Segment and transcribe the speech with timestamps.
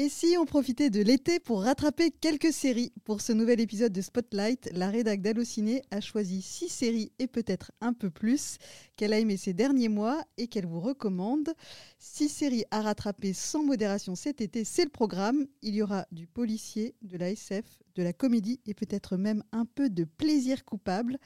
[0.00, 4.00] Et si on profitait de l'été pour rattraper quelques séries Pour ce nouvel épisode de
[4.00, 8.58] Spotlight, la rédac d'Allociné a choisi six séries et peut-être un peu plus
[8.94, 11.52] qu'elle a aimé ces derniers mois et qu'elle vous recommande.
[11.98, 15.48] Six séries à rattraper sans modération cet été, c'est le programme.
[15.62, 17.64] Il y aura du policier, de la SF,
[17.98, 21.18] de la comédie et peut-être même un peu de plaisir coupable.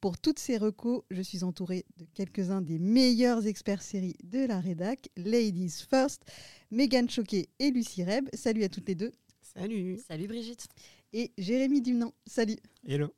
[0.00, 4.60] Pour toutes ces recos, je suis entourée de quelques-uns des meilleurs experts séries de la
[4.60, 5.08] rédac.
[5.16, 6.22] Ladies first,
[6.70, 8.28] Megan Choquet et Lucie Reb.
[8.34, 9.12] Salut à toutes les deux.
[9.40, 9.98] Salut.
[10.06, 10.66] Salut Brigitte.
[11.14, 12.12] Et Jérémy Dumnan.
[12.26, 12.58] Salut.
[12.86, 13.08] Hello.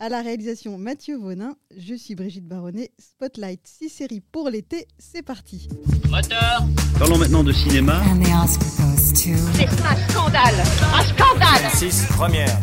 [0.00, 2.90] À la réalisation Mathieu Vonin, je suis Brigitte Baronnet.
[2.98, 5.68] Spotlight 6 séries pour l'été, c'est parti.
[6.10, 6.64] Moteur
[6.98, 8.02] Parlons maintenant de cinéma.
[8.96, 10.54] C'est un scandale
[10.94, 12.60] Un scandale 6 première.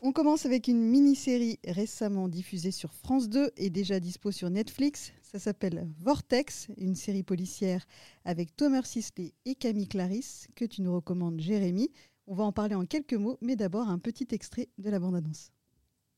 [0.00, 5.12] On commence avec une mini-série récemment diffusée sur France 2 et déjà dispo sur Netflix.
[5.22, 7.84] Ça s'appelle Vortex, une série policière
[8.24, 11.90] avec Thomas Sisley et Camille Clarisse que tu nous recommandes, Jérémy.
[12.26, 15.50] On va en parler en quelques mots, mais d'abord un petit extrait de la bande-annonce.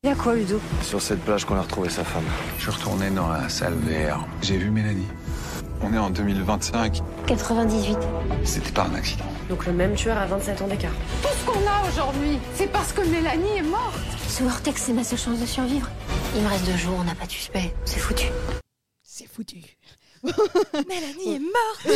[0.04, 0.60] Il y a quoi, Ludo?
[0.82, 2.22] Sur cette plage qu'on a retrouvé sa femme.
[2.58, 4.24] Je suis retourné dans la salle VR.
[4.40, 5.08] J'ai vu Mélanie.
[5.82, 7.02] On est en 2025.
[7.26, 7.98] 98.
[8.44, 9.24] C'était pas un accident.
[9.48, 10.94] Donc le même tueur à 27 ans d'écart.
[11.22, 15.02] Tout ce qu'on a aujourd'hui, c'est parce que Mélanie est morte Ce vortex, c'est ma
[15.02, 15.90] seule chance de survivre.
[16.36, 17.74] Il me reste deux jours, on n'a pas de suspect.
[17.84, 18.26] C'est foutu.
[19.02, 19.75] C'est foutu.
[20.88, 21.86] Mélanie est morte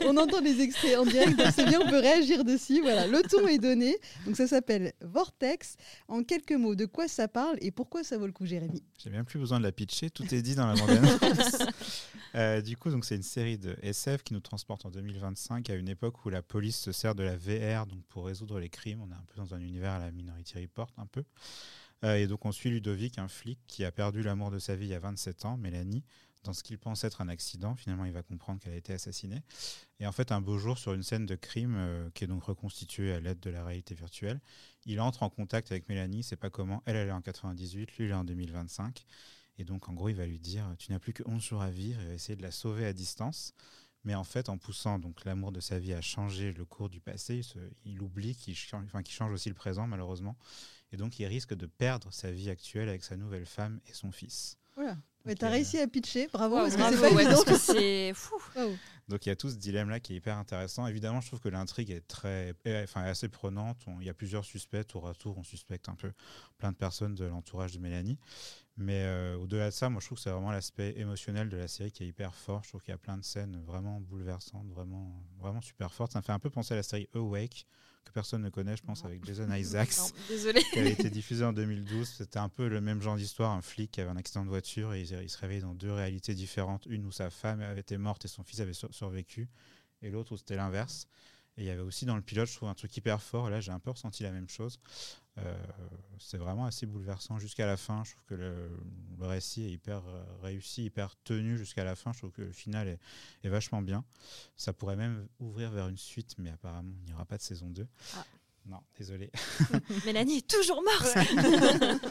[0.06, 2.80] On entend les extraits en direct, donc c'est bien, on peut réagir dessus.
[2.80, 3.96] Voilà, le ton est donné.
[4.26, 5.76] Donc ça s'appelle Vortex.
[6.08, 8.82] En quelques mots, de quoi ça parle et pourquoi ça vaut le coup, Jérémy?
[8.98, 11.58] J'ai même plus besoin de la pitcher, tout est dit dans la bande-annonce.
[12.34, 15.74] euh, du coup, donc c'est une série de SF qui nous transporte en 2025 à
[15.74, 19.00] une époque où la police se sert de la VR donc pour résoudre les crimes.
[19.02, 21.22] On est un peu dans un univers à la Minority Report, un peu.
[22.04, 24.86] Euh, et donc on suit Ludovic, un flic qui a perdu l'amour de sa vie
[24.86, 26.04] il y a 27 ans, Mélanie,
[26.44, 27.74] dans ce qu'il pense être un accident.
[27.74, 29.42] Finalement, il va comprendre qu'elle a été assassinée.
[29.98, 32.44] Et en fait, un beau jour, sur une scène de crime euh, qui est donc
[32.44, 34.40] reconstituée à l'aide de la réalité virtuelle,
[34.86, 36.22] il entre en contact avec Mélanie.
[36.22, 36.82] C'est pas comment.
[36.86, 39.04] Elle, elle est en 98, lui, il est en 2025.
[39.58, 41.70] Et donc, en gros, il va lui dire Tu n'as plus que 11 jours à
[41.70, 42.00] vivre.
[42.00, 43.52] Il va essayer de la sauver à distance.
[44.04, 47.02] Mais en fait, en poussant donc l'amour de sa vie à changer le cours du
[47.02, 47.42] passé,
[47.84, 50.38] il, il oublie qu'il change aussi le présent, malheureusement.
[50.92, 54.10] Et donc, il risque de perdre sa vie actuelle avec sa nouvelle femme et son
[54.12, 54.58] fils.
[54.76, 54.96] Voilà.
[55.26, 57.42] Ouais, T'as réussi à pitcher, bravo, Wow, parce que bravo, c'est pas ouais, évident.
[57.44, 58.36] parce que c'est fou.
[58.56, 58.74] Wow.
[59.08, 60.86] Donc il y a tout ce dilemme-là qui est hyper intéressant.
[60.86, 63.76] Évidemment, je trouve que l'intrigue est très, enfin, assez prenante.
[64.00, 66.12] Il y a plusieurs suspects, tour à tour, on suspecte un peu
[66.56, 68.18] plein de personnes de l'entourage de Mélanie.
[68.78, 71.68] Mais euh, au-delà de ça, moi je trouve que c'est vraiment l'aspect émotionnel de la
[71.68, 72.62] série qui est hyper fort.
[72.64, 76.12] Je trouve qu'il y a plein de scènes vraiment bouleversantes, vraiment, vraiment super fortes.
[76.12, 77.66] Ça me fait un peu penser à la série Awake,
[78.04, 79.90] que personne ne connaît, je pense, avec Jason Isaacs.
[79.98, 82.08] Non, qui avait été diffusé en 2012.
[82.08, 83.52] C'était un peu le même genre d'histoire.
[83.52, 86.34] Un flic qui avait un accident de voiture et il, se réveillait dans deux réalités
[86.34, 86.86] différentes.
[86.86, 89.48] Une où sa femme avait été morte et son fils avait sur- survécu,
[90.02, 91.06] et l'autre où c'était l'inverse.
[91.56, 93.48] Et il y avait aussi dans le pilote, je trouve, un truc hyper fort.
[93.48, 94.78] Et là, j'ai un peu ressenti la même chose.
[95.44, 95.54] Euh,
[96.18, 98.04] c'est vraiment assez bouleversant jusqu'à la fin.
[98.04, 98.70] Je trouve que le,
[99.18, 102.12] le récit est hyper euh, réussi, hyper tenu jusqu'à la fin.
[102.12, 102.98] Je trouve que le final est,
[103.42, 104.04] est vachement bien.
[104.56, 107.70] Ça pourrait même ouvrir vers une suite, mais apparemment, il n'y aura pas de saison
[107.70, 107.86] 2.
[108.16, 108.24] Ah.
[108.66, 109.30] Non, désolé.
[110.06, 111.16] Mélanie est toujours morte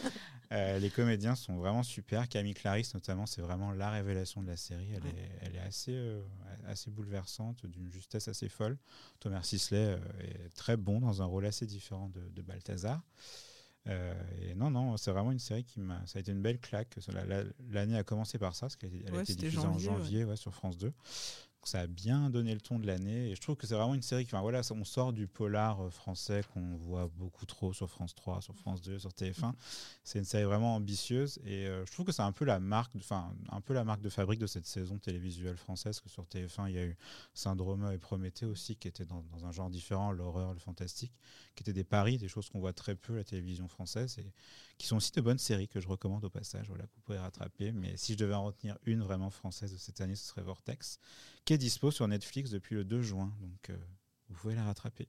[0.52, 2.28] Euh, les comédiens sont vraiment super.
[2.28, 4.90] Camille Clarisse, notamment, c'est vraiment la révélation de la série.
[4.92, 6.20] Elle est, elle est assez, euh,
[6.66, 8.76] assez bouleversante, d'une justesse assez folle.
[9.20, 13.00] Thomas Sisley euh, est très bon dans un rôle assez différent de, de Balthazar.
[13.86, 14.12] Euh,
[14.42, 16.04] et non, non, c'est vraiment une série qui m'a.
[16.06, 16.96] Ça a été une belle claque.
[17.12, 19.92] La- la- L'année a commencé par ça, parce qu'elle elle a été diffusée janvier, en
[19.92, 19.98] ouais.
[20.00, 20.92] janvier ouais, sur France 2.
[21.62, 23.30] Ça a bien donné le ton de l'année.
[23.30, 24.34] Et je trouve que c'est vraiment une série qui.
[24.34, 28.40] Enfin, voilà, on sort du polar euh, français qu'on voit beaucoup trop sur France 3,
[28.40, 29.52] sur France 2, sur TF1.
[30.02, 31.38] C'est une série vraiment ambitieuse.
[31.44, 33.84] Et euh, je trouve que c'est un peu la marque, de- enfin, un peu la
[33.84, 36.00] marque de fabrique de cette saison télévisuelle française.
[36.00, 36.96] Que sur TF1, il y a eu
[37.34, 41.12] Syndrome et Prométhée aussi, qui étaient dans, dans un genre différent, l'horreur, le fantastique,
[41.56, 44.18] qui étaient des paris, des choses qu'on voit très peu à la télévision française.
[44.18, 44.32] Et
[44.80, 47.18] qui sont aussi de bonnes séries que je recommande au passage, voilà, que vous pouvez
[47.18, 47.70] rattraper.
[47.70, 50.98] Mais si je devais en retenir une vraiment française de cette année, ce serait Vortex,
[51.44, 53.30] qui est dispo sur Netflix depuis le 2 juin.
[53.42, 53.76] Donc euh,
[54.30, 55.06] vous pouvez la rattraper.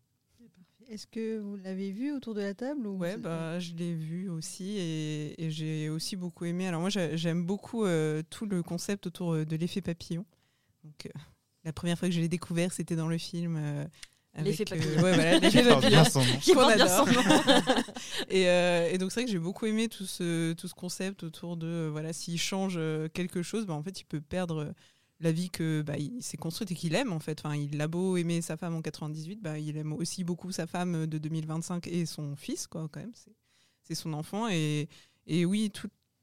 [0.90, 4.28] Est-ce que vous l'avez vu autour de la table ou Ouais, bah, je l'ai vu
[4.30, 6.68] aussi et, et j'ai aussi beaucoup aimé.
[6.68, 10.26] Alors moi, j'ai- j'aime beaucoup euh, tout le concept autour euh, de l'effet papillon.
[10.84, 11.20] Donc, euh,
[11.64, 13.56] la première fois que je l'ai découvert, c'était dans le film.
[13.56, 13.86] euh,
[14.38, 14.94] L'effet euh, papillon.
[15.04, 15.90] ouais, voilà, l'effet papillon.
[15.90, 16.38] bien son nom.
[16.42, 17.08] Qui qu'on porte bien adore.
[17.08, 17.64] son nom.
[18.30, 21.24] et, euh, et donc c'est vrai que j'ai beaucoup aimé tout ce, tout ce concept
[21.24, 24.64] autour de euh, voilà s'il change euh, quelque chose, bah, en fait il peut perdre
[24.64, 24.72] euh,
[25.20, 27.42] la vie que bah, il s'est construite et qu'il aime en fait.
[27.44, 30.66] Enfin, il a beau aimer sa femme en 98, bah, il aime aussi beaucoup sa
[30.66, 33.12] femme de 2025 et son fils quoi quand même.
[33.14, 33.36] C'est,
[33.84, 34.88] c'est son enfant et,
[35.28, 35.72] et oui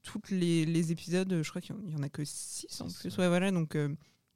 [0.02, 2.80] toutes les, les épisodes, je crois qu'il y en- il y en a que 6
[2.80, 3.10] en Six, plus.
[3.18, 3.24] ouais.
[3.24, 3.76] Ouais, voilà donc.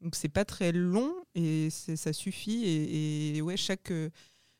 [0.02, 2.64] Donc c'est pas très long et ça suffit.
[2.66, 4.10] Et, ouais, chaque, euh,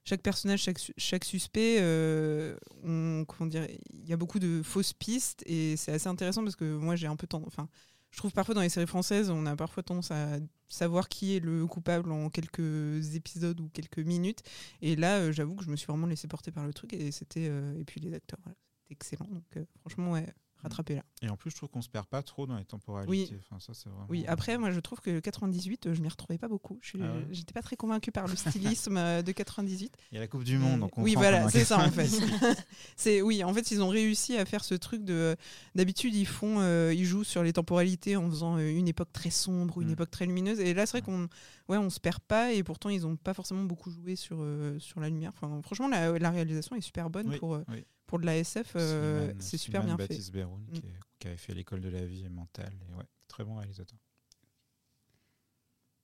[0.05, 5.77] chaque personnage, chaque, su- chaque suspect, euh, il y a beaucoup de fausses pistes et
[5.77, 7.49] c'est assez intéressant parce que moi j'ai un peu tendance.
[7.49, 7.69] Enfin,
[8.11, 11.41] je trouve parfois dans les séries françaises, on a parfois tendance à savoir qui est
[11.41, 14.43] le coupable en quelques épisodes ou quelques minutes.
[14.81, 17.11] Et là, euh, j'avoue que je me suis vraiment laissé porter par le truc et
[17.13, 17.47] c'était
[17.79, 19.29] et puis les acteurs, c'était excellent.
[19.31, 20.27] Donc franchement, ouais,
[20.63, 21.03] rattrapé là.
[21.23, 23.11] Et en plus, je trouve qu'on se perd pas trop dans les temporalités.
[23.33, 23.41] Oui.
[23.51, 24.07] Enfin, ça, c'est vraiment...
[24.09, 26.79] Oui, après, moi, je trouve que le 98, euh, je m'y retrouvais pas beaucoup.
[26.83, 29.95] Je suis- Ah ouais pas très convaincue par le stylisme euh, de 98.
[30.11, 32.05] Il y a la Coupe du Monde, donc on oui, voilà, c'est ça en fait.
[32.09, 32.67] 98.
[32.97, 35.37] c'est oui, en fait, ils ont réussi à faire ce truc de.
[35.75, 39.77] D'habitude, ils font, euh, ils jouent sur les temporalités en faisant une époque très sombre
[39.77, 39.93] ou une Mm.
[39.93, 40.61] époque très lumineuse.
[40.61, 41.29] Et là, c'est vrai qu'on,
[41.69, 42.53] ouais, on se perd pas.
[42.53, 45.33] Et pourtant, ils ont pas forcément beaucoup joué sur euh, sur la lumière.
[45.37, 47.85] Enfin, franchement, la, la réalisation est super bonne Oui, pour euh, oui.
[48.13, 48.75] Pour de la SF.
[48.77, 50.07] euh, c'est super bien fait.
[50.09, 50.73] Baptiste Beroun, Mm.
[50.75, 52.75] qui, est- qui avait fait l'école de la vie et mentale.
[52.91, 53.99] Et ouais, très bon réalisateur.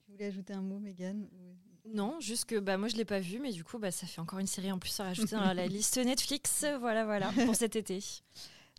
[0.07, 1.29] Tu voulais ajouter un mot, Megan
[1.85, 4.21] Non, juste que bah, moi je l'ai pas vu, mais du coup bah, ça fait
[4.21, 6.65] encore une série en plus à rajouter dans la liste Netflix.
[6.81, 8.01] Voilà, voilà, pour cet été.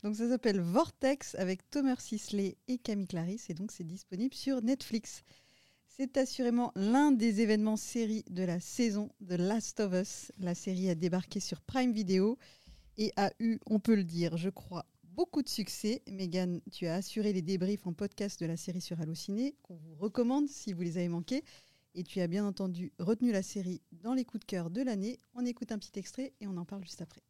[0.03, 4.61] Donc ça s'appelle Vortex avec Thomas Sisley et Camille Clarisse et donc c'est disponible sur
[4.61, 5.21] Netflix.
[5.87, 10.31] C'est assurément l'un des événements séries de la saison de Last of Us.
[10.39, 12.37] La série a débarqué sur Prime Video
[12.99, 16.03] et a eu, on peut le dire, je crois, beaucoup de succès.
[16.07, 19.95] Megan, tu as assuré les débriefs en podcast de la série sur Allociné, qu'on vous
[19.95, 21.43] recommande si vous les avez manqués.
[21.95, 25.17] Et tu as bien entendu retenu la série dans les coups de cœur de l'année.
[25.33, 27.21] On écoute un petit extrait et on en parle juste après.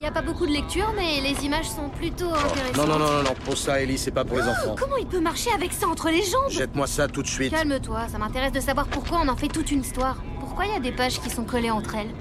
[0.00, 2.76] Il n'y a pas beaucoup de lecture, mais les images sont plutôt intéressantes.
[2.76, 4.74] Non, non, non, non, non, pour ça, Ellie, c'est pas pour les enfants.
[4.78, 6.50] Comment il peut marcher avec ça entre les jambes?
[6.50, 7.50] Jette-moi ça tout de suite.
[7.50, 10.22] Calme-toi, ça m'intéresse de savoir pourquoi on en fait toute une histoire.
[10.40, 12.14] Pourquoi il y a des pages qui sont collées entre elles?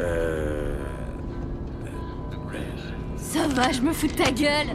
[0.00, 0.79] Euh.
[3.32, 4.68] Ça va, je me fous de ta gueule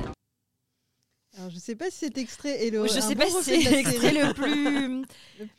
[1.38, 3.70] Alors je sais pas si cet extrait est le je sais bon pas si c'est
[3.70, 5.06] l'extrait le plus,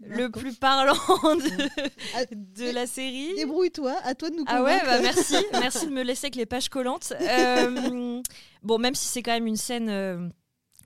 [0.00, 1.68] Le plus parlant de,
[2.14, 3.34] Ah, de la série.
[3.36, 4.86] Débrouille-toi, à toi de nous Ah ouais, convaincre.
[4.86, 7.12] bah merci, merci de me laisser avec les pages collantes.
[7.20, 8.22] Euh,
[8.62, 10.28] bon, même si c'est quand même une scène euh,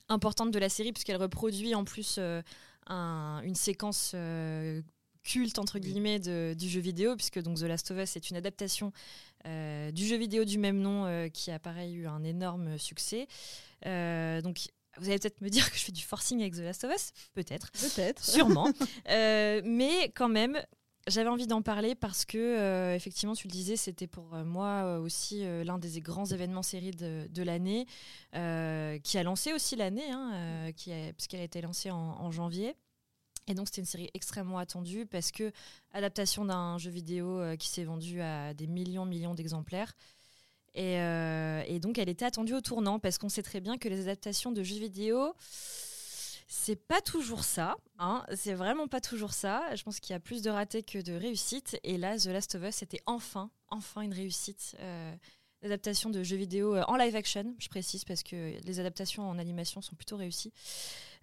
[0.09, 2.43] importante de la série, puisqu'elle reproduit en plus euh,
[2.89, 4.15] un- une séquence
[5.23, 8.37] culte entre guillemets de- du jeu vidéo, puisque donc The Last of Us est une
[8.37, 8.91] adaptation
[9.47, 13.27] euh, du jeu vidéo du même nom euh, qui a pareil eu un énorme succès.
[13.87, 14.59] Euh, donc
[14.99, 17.13] vous allez peut-être me dire que je fais du forcing avec The Last of Us,
[17.35, 17.71] peut-être.
[17.73, 18.23] Peut-être.
[18.25, 18.69] Sûrement.
[19.09, 20.61] Mais quand même,
[21.07, 25.79] j'avais envie d'en parler parce que, effectivement, tu le disais, c'était pour moi aussi l'un
[25.79, 27.87] des grands événements séries de, de l'année,
[28.33, 32.75] qui a lancé aussi l'année, hein, qui a- puisqu'elle a été lancée en, en janvier.
[33.51, 35.51] Et donc, c'était une série extrêmement attendue parce que,
[35.93, 39.93] adaptation d'un jeu vidéo euh, qui s'est vendu à des millions, millions d'exemplaires.
[40.75, 43.89] Et, euh, et donc, elle était attendue au tournant parce qu'on sait très bien que
[43.89, 45.35] les adaptations de jeux vidéo,
[46.47, 47.77] c'est pas toujours ça.
[47.99, 48.25] Hein.
[48.37, 49.75] C'est vraiment pas toujours ça.
[49.75, 51.77] Je pense qu'il y a plus de ratés que de réussites.
[51.83, 54.77] Et là, The Last of Us était enfin, enfin une réussite.
[54.79, 55.13] Euh,
[55.63, 59.83] de jeux vidéo euh, en live action, je précise, parce que les adaptations en animation
[59.83, 60.53] sont plutôt réussies.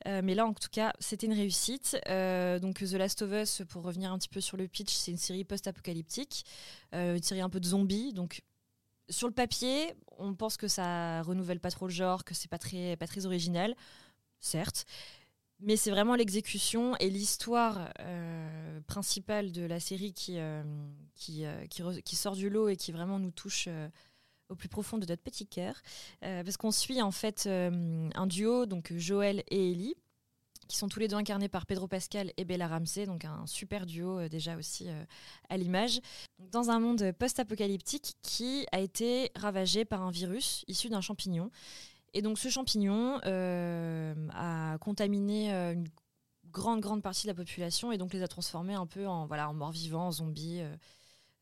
[0.05, 1.97] Euh, mais là, en tout cas, c'était une réussite.
[2.07, 5.11] Euh, donc, The Last of Us, pour revenir un petit peu sur le pitch, c'est
[5.11, 6.45] une série post-apocalyptique,
[6.93, 8.13] euh, une série un peu de zombies.
[8.13, 8.43] Donc,
[9.09, 12.59] sur le papier, on pense que ça renouvelle pas trop le genre, que c'est pas
[12.59, 13.75] très, pas très original,
[14.39, 14.85] certes.
[15.59, 17.91] Mais c'est vraiment l'exécution et l'histoire
[18.85, 20.37] principale de la série qui,
[21.15, 21.45] qui,
[22.03, 23.67] qui, sort du lot et qui vraiment nous touche
[24.49, 25.75] au plus profond de notre petit cœur.
[26.23, 29.95] Euh, parce qu'on suit en fait euh, un duo, donc Joël et Ellie,
[30.67, 33.85] qui sont tous les deux incarnés par Pedro Pascal et Bella Ramsey, donc un super
[33.85, 34.87] duo euh, déjà aussi
[35.49, 36.01] à l'image,
[36.39, 41.49] dans un monde post-apocalyptique qui a été ravagé par un virus issu d'un champignon.
[42.13, 45.87] Et donc ce champignon a contaminé une
[46.45, 49.49] grande, grande partie de la population et donc les a transformés un peu en, voilà,
[49.49, 50.61] en morts-vivants, en zombies,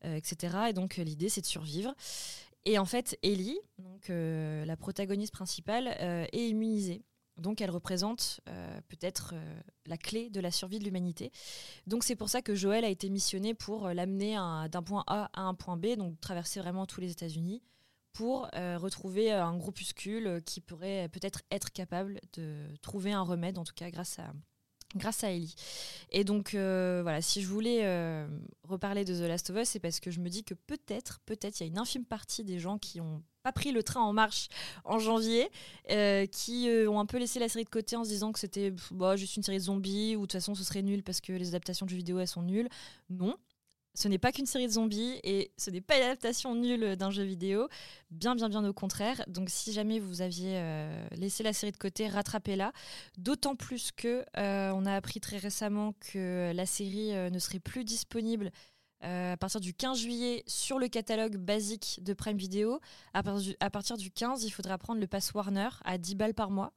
[0.02, 0.56] etc.
[0.68, 1.94] Et donc l'idée, c'est de survivre.
[2.66, 7.04] Et en fait, Ellie, donc, euh, la protagoniste principale, euh, est immunisée.
[7.38, 9.34] Donc elle représente euh, peut-être
[9.84, 11.30] la clé de la survie de l'humanité.
[11.86, 14.36] Donc c'est pour ça que Joël a été missionné pour l'amener
[14.70, 17.62] d'un point A à un point B, donc traverser vraiment tous les États-Unis
[18.14, 23.74] pour retrouver un groupuscule qui pourrait peut-être être capable de trouver un remède, en tout
[23.74, 24.32] cas grâce à,
[24.96, 25.54] grâce à Ellie.
[26.10, 28.26] Et donc euh, voilà, si je voulais euh,
[28.64, 31.60] reparler de The Last of Us, c'est parce que je me dis que peut-être, peut-être,
[31.60, 34.12] il y a une infime partie des gens qui ont pas pris le train en
[34.12, 34.48] marche
[34.84, 35.48] en janvier,
[35.90, 38.72] euh, qui ont un peu laissé la série de côté en se disant que c'était
[38.90, 41.32] bah, juste une série de zombies ou de toute façon ce serait nul parce que
[41.32, 42.68] les adaptations de vidéo elles sont nulles.
[43.08, 43.36] Non,
[43.96, 47.10] ce n'est pas qu'une série de zombies et ce n'est pas une adaptation nulle d'un
[47.10, 47.68] jeu vidéo,
[48.10, 49.24] bien bien bien au contraire.
[49.26, 52.72] Donc si jamais vous aviez euh, laissé la série de côté, rattrapez-la.
[53.16, 57.58] D'autant plus que euh, on a appris très récemment que la série euh, ne serait
[57.58, 58.50] plus disponible
[59.02, 62.80] à partir du 15 juillet sur le catalogue basique de Prime Video.
[63.14, 63.22] À,
[63.60, 66.72] à partir du 15, il faudra prendre le pass Warner à 10 balles par mois.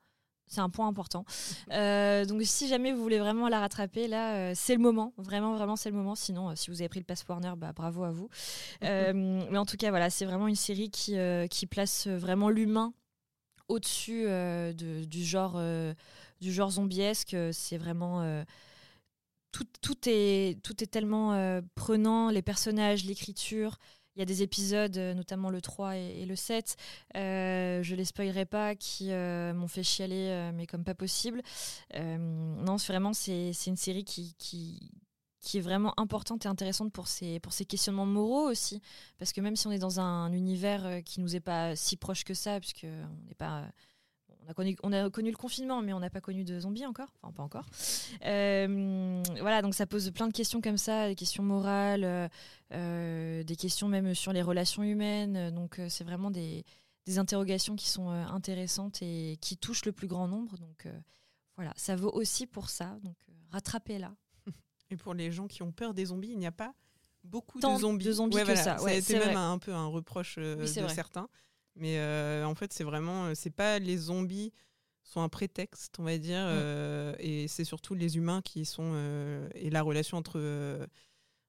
[0.49, 1.25] C'est un point important.
[1.71, 5.13] Euh, donc, si jamais vous voulez vraiment la rattraper, là, euh, c'est le moment.
[5.17, 6.15] Vraiment, vraiment, c'est le moment.
[6.15, 8.29] Sinon, euh, si vous avez pris le Pass Warner, bah, bravo à vous.
[8.81, 11.15] mais en tout cas, voilà, c'est vraiment une série qui,
[11.51, 12.93] qui place vraiment l'humain
[13.67, 14.25] au-dessus
[14.73, 15.61] du, genre,
[16.41, 17.37] du genre zombiesque.
[17.51, 18.43] C'est vraiment.
[19.51, 22.31] Tout, tout, est, tout est tellement prenant.
[22.31, 23.77] Les personnages, l'écriture.
[24.15, 26.75] Il y a des épisodes, euh, notamment le 3 et, le 7,
[27.15, 31.41] euh, je les spoilerai pas, qui euh, m'ont fait chialer, mais comme pas possible.
[31.95, 34.91] non, vraiment, c'est une série qui, qui,
[35.39, 38.81] qui, est vraiment importante et intéressante pour ses, pour ses questionnements moraux aussi.
[39.17, 42.23] Parce que même si on est dans un univers qui nous est pas si proche
[42.23, 42.87] que ça, puisqu'on
[43.27, 43.69] n'est pas
[44.49, 46.85] on a, connu, on a connu le confinement, mais on n'a pas connu de zombies
[46.85, 47.09] encore.
[47.21, 47.65] Enfin, pas encore.
[48.25, 52.27] Euh, voilà, donc ça pose plein de questions comme ça, des questions morales, euh,
[52.73, 55.51] euh, des questions même sur les relations humaines.
[55.51, 56.65] Donc, c'est vraiment des,
[57.05, 60.57] des, interrogations qui sont intéressantes et qui touchent le plus grand nombre.
[60.57, 60.87] Donc,
[61.55, 62.97] voilà, ça vaut aussi pour ça.
[63.03, 63.17] Donc,
[63.51, 64.13] rattrapez-la.
[64.89, 66.73] Et pour les gens qui ont peur des zombies, il n'y a pas
[67.23, 68.05] beaucoup de zombies.
[68.05, 68.79] De zombies que ça.
[68.79, 71.29] ça a été même un, peu un reproche de certains.
[71.79, 74.53] Mais euh, en fait, c'est vraiment, euh, c'est pas les zombies
[75.03, 76.49] sont un prétexte, on va dire, mm.
[76.51, 78.93] euh, et c'est surtout les humains qui sont
[79.55, 80.87] et la relation entre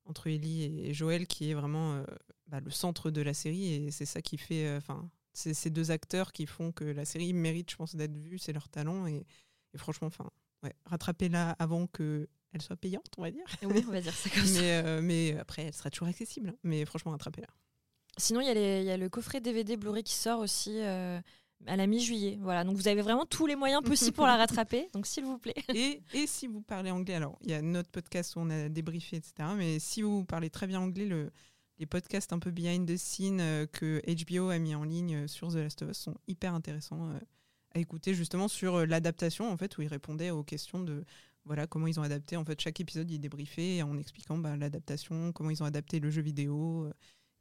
[0.07, 2.03] entre Ellie et Joël qui est vraiment
[2.47, 5.91] bah, le centre de la série et c'est ça qui fait, enfin, c'est ces deux
[5.91, 9.27] acteurs qui font que la série mérite, je pense, d'être vue, c'est leur talent et,
[9.77, 10.31] franchement, enfin,
[10.63, 13.45] ouais, rattrapez-la avant que elle soit payante, on va dire.
[13.63, 15.03] Oui, on va dire ça comme ça.
[15.03, 16.49] mais après, elle sera toujours accessible.
[16.49, 16.57] Hein.
[16.63, 17.49] mais franchement, rattrapez-la.
[18.21, 21.19] Sinon, il y, a le coffret DVD Blu-ray qui sort aussi euh,
[21.67, 22.39] à la mi-juillet.
[22.41, 24.89] Voilà, donc vous avez vraiment tous les moyens possibles pour la rattraper.
[24.93, 25.55] Donc, s'il vous plaît.
[25.75, 28.69] Et, et, si vous parlez anglais, alors il y a notre podcast où on a
[28.69, 29.33] débriefé, etc.
[29.57, 31.31] Mais si vous parlez très bien anglais, le,
[31.79, 35.49] les podcasts un peu behind the scene euh, que HBO a mis en ligne sur
[35.49, 37.19] The Last of Us sont hyper intéressants euh,
[37.75, 41.05] à écouter, justement sur l'adaptation, en fait, où ils répondaient aux questions de
[41.47, 42.37] voilà comment ils ont adapté.
[42.37, 46.11] En fait, chaque épisode, ils débriefaient en expliquant bah, l'adaptation, comment ils ont adapté le
[46.11, 46.93] jeu vidéo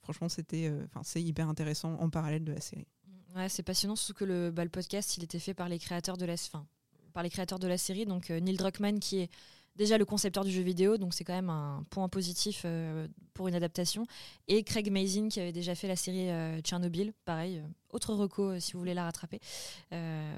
[0.01, 2.87] franchement, c'était, euh, enfin, c'est hyper intéressant en parallèle de la série.
[3.35, 6.25] Ouais, c'est passionnant, surtout que le, bah, podcast, il était fait par les créateurs de
[6.25, 6.65] la, fin,
[7.13, 9.29] par les créateurs de la série, donc euh, Neil Druckmann qui est
[9.75, 13.47] déjà le concepteur du jeu vidéo, donc c'est quand même un point positif euh, pour
[13.47, 14.05] une adaptation.
[14.47, 16.27] Et Craig Mazin qui avait déjà fait la série
[16.63, 19.39] Tchernobyl, pareil, autre reco si vous voulez la rattraper.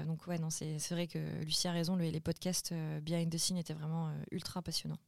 [0.06, 3.74] donc ouais, non, c'est vrai que Lucie a raison, les podcasts behind the scene étaient
[3.74, 4.98] vraiment ultra passionnants.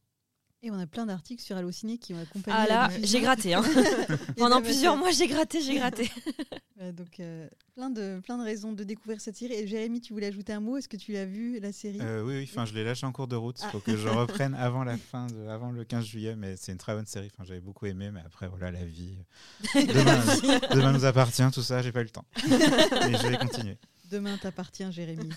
[0.65, 2.57] Et on a plein d'articles sur Allociné qui ont accompagné.
[2.59, 3.53] Ah là, j'ai gratté.
[3.53, 3.61] Hein.
[4.37, 6.09] Pendant plusieurs mois, j'ai gratté, j'ai gratté.
[6.93, 9.53] donc, euh, plein, de, plein de raisons de découvrir cette série.
[9.53, 10.75] Et Jérémy, tu voulais ajouter un mot?
[10.75, 11.99] Est-ce que tu l'as vu, la série?
[12.01, 13.59] Euh, Oui, oui enfin, je l'ai lâché en cours de route.
[13.61, 13.85] Il faut ah.
[13.85, 16.35] que je reprenne avant la fin, de, avant le 15 juillet.
[16.35, 17.29] Mais c'est une très bonne série.
[17.31, 19.19] Enfin, J'avais beaucoup aimé, mais après, voilà, la vie.
[19.75, 22.25] Demain, nous appartient, tout ça, j'ai pas eu le temps.
[22.43, 23.77] Et je vais continuer.
[24.09, 25.29] Demain t'appartient, Jérémy.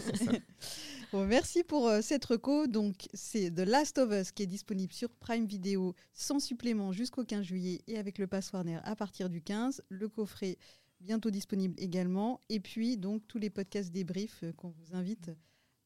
[1.12, 2.66] Merci pour euh, cette reco.
[2.66, 7.24] Donc, c'est The Last of Us qui est disponible sur Prime Video sans supplément jusqu'au
[7.24, 9.82] 15 juillet et avec le pass Warner à partir du 15.
[9.88, 10.58] Le coffret
[11.00, 12.40] bientôt disponible également.
[12.48, 15.30] Et puis, donc, tous les podcasts débriefs euh, qu'on vous invite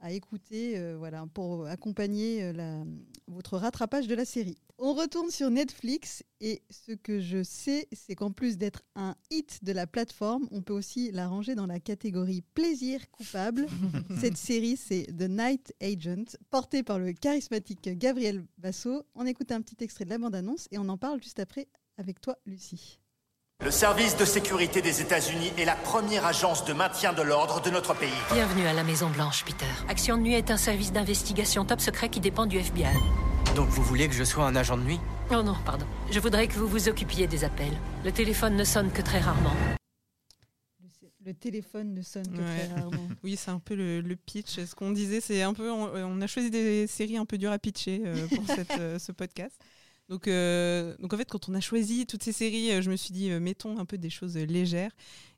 [0.02, 2.84] à écouter euh, voilà, pour accompagner euh, la,
[3.28, 4.58] votre rattrapage de la série.
[4.78, 9.62] On retourne sur Netflix et ce que je sais, c'est qu'en plus d'être un hit
[9.62, 13.66] de la plateforme, on peut aussi la ranger dans la catégorie plaisir coupable.
[14.20, 19.04] Cette série, c'est The Night Agent, portée par le charismatique Gabriel Basso.
[19.14, 22.20] On écoute un petit extrait de la bande-annonce et on en parle juste après avec
[22.20, 23.01] toi, Lucie.
[23.64, 27.70] Le service de sécurité des États-Unis est la première agence de maintien de l'ordre de
[27.70, 28.10] notre pays.
[28.32, 29.66] Bienvenue à la Maison Blanche, Peter.
[29.88, 32.92] Action de nuit est un service d'investigation top secret qui dépend du FBI.
[33.54, 34.98] Donc vous voulez que je sois un agent de nuit?
[35.30, 35.86] Oh non, pardon.
[36.10, 37.78] Je voudrais que vous vous occupiez des appels.
[38.04, 39.54] Le téléphone ne sonne que très rarement.
[41.24, 43.08] Le téléphone ne sonne que très rarement.
[43.22, 44.58] oui, c'est un peu le, pitch.
[44.64, 45.70] Ce qu'on disait, c'est un peu.
[45.70, 48.44] On, a choisi des séries un peu dures à pitcher euh, pour
[48.80, 49.54] euh, ce podcast.
[50.12, 52.96] Donc, euh, donc en fait, quand on a choisi toutes ces séries, euh, je me
[52.96, 54.90] suis dit, euh, mettons un peu des choses légères.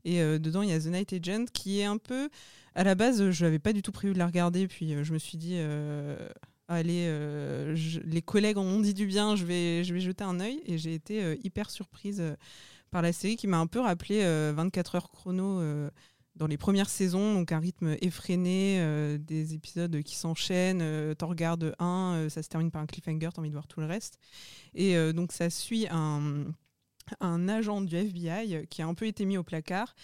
[0.04, 2.28] Et dedans, il y a The Night Agent, qui est un peu...
[2.74, 5.18] À la base, je n'avais pas du tout prévu de la regarder, puis je me
[5.18, 5.56] suis dit,
[6.68, 7.08] allez,
[8.04, 10.60] les collègues en ont dit du bien, je vais, je vais jeter un œil.
[10.66, 12.22] Et j'ai été hyper surprise
[12.90, 14.20] par la série, qui m'a un peu rappelé
[14.52, 15.88] 24 heures chrono
[16.36, 20.82] dans les premières saisons, donc un rythme effréné, euh, des épisodes qui s'enchaînent.
[20.82, 23.68] Euh, T'en regardes un, euh, ça se termine par un cliffhanger, t'as envie de voir
[23.68, 24.18] tout le reste.
[24.74, 26.46] Et euh, donc ça suit un,
[27.20, 29.94] agent du FBI qui a un peu été mis au placard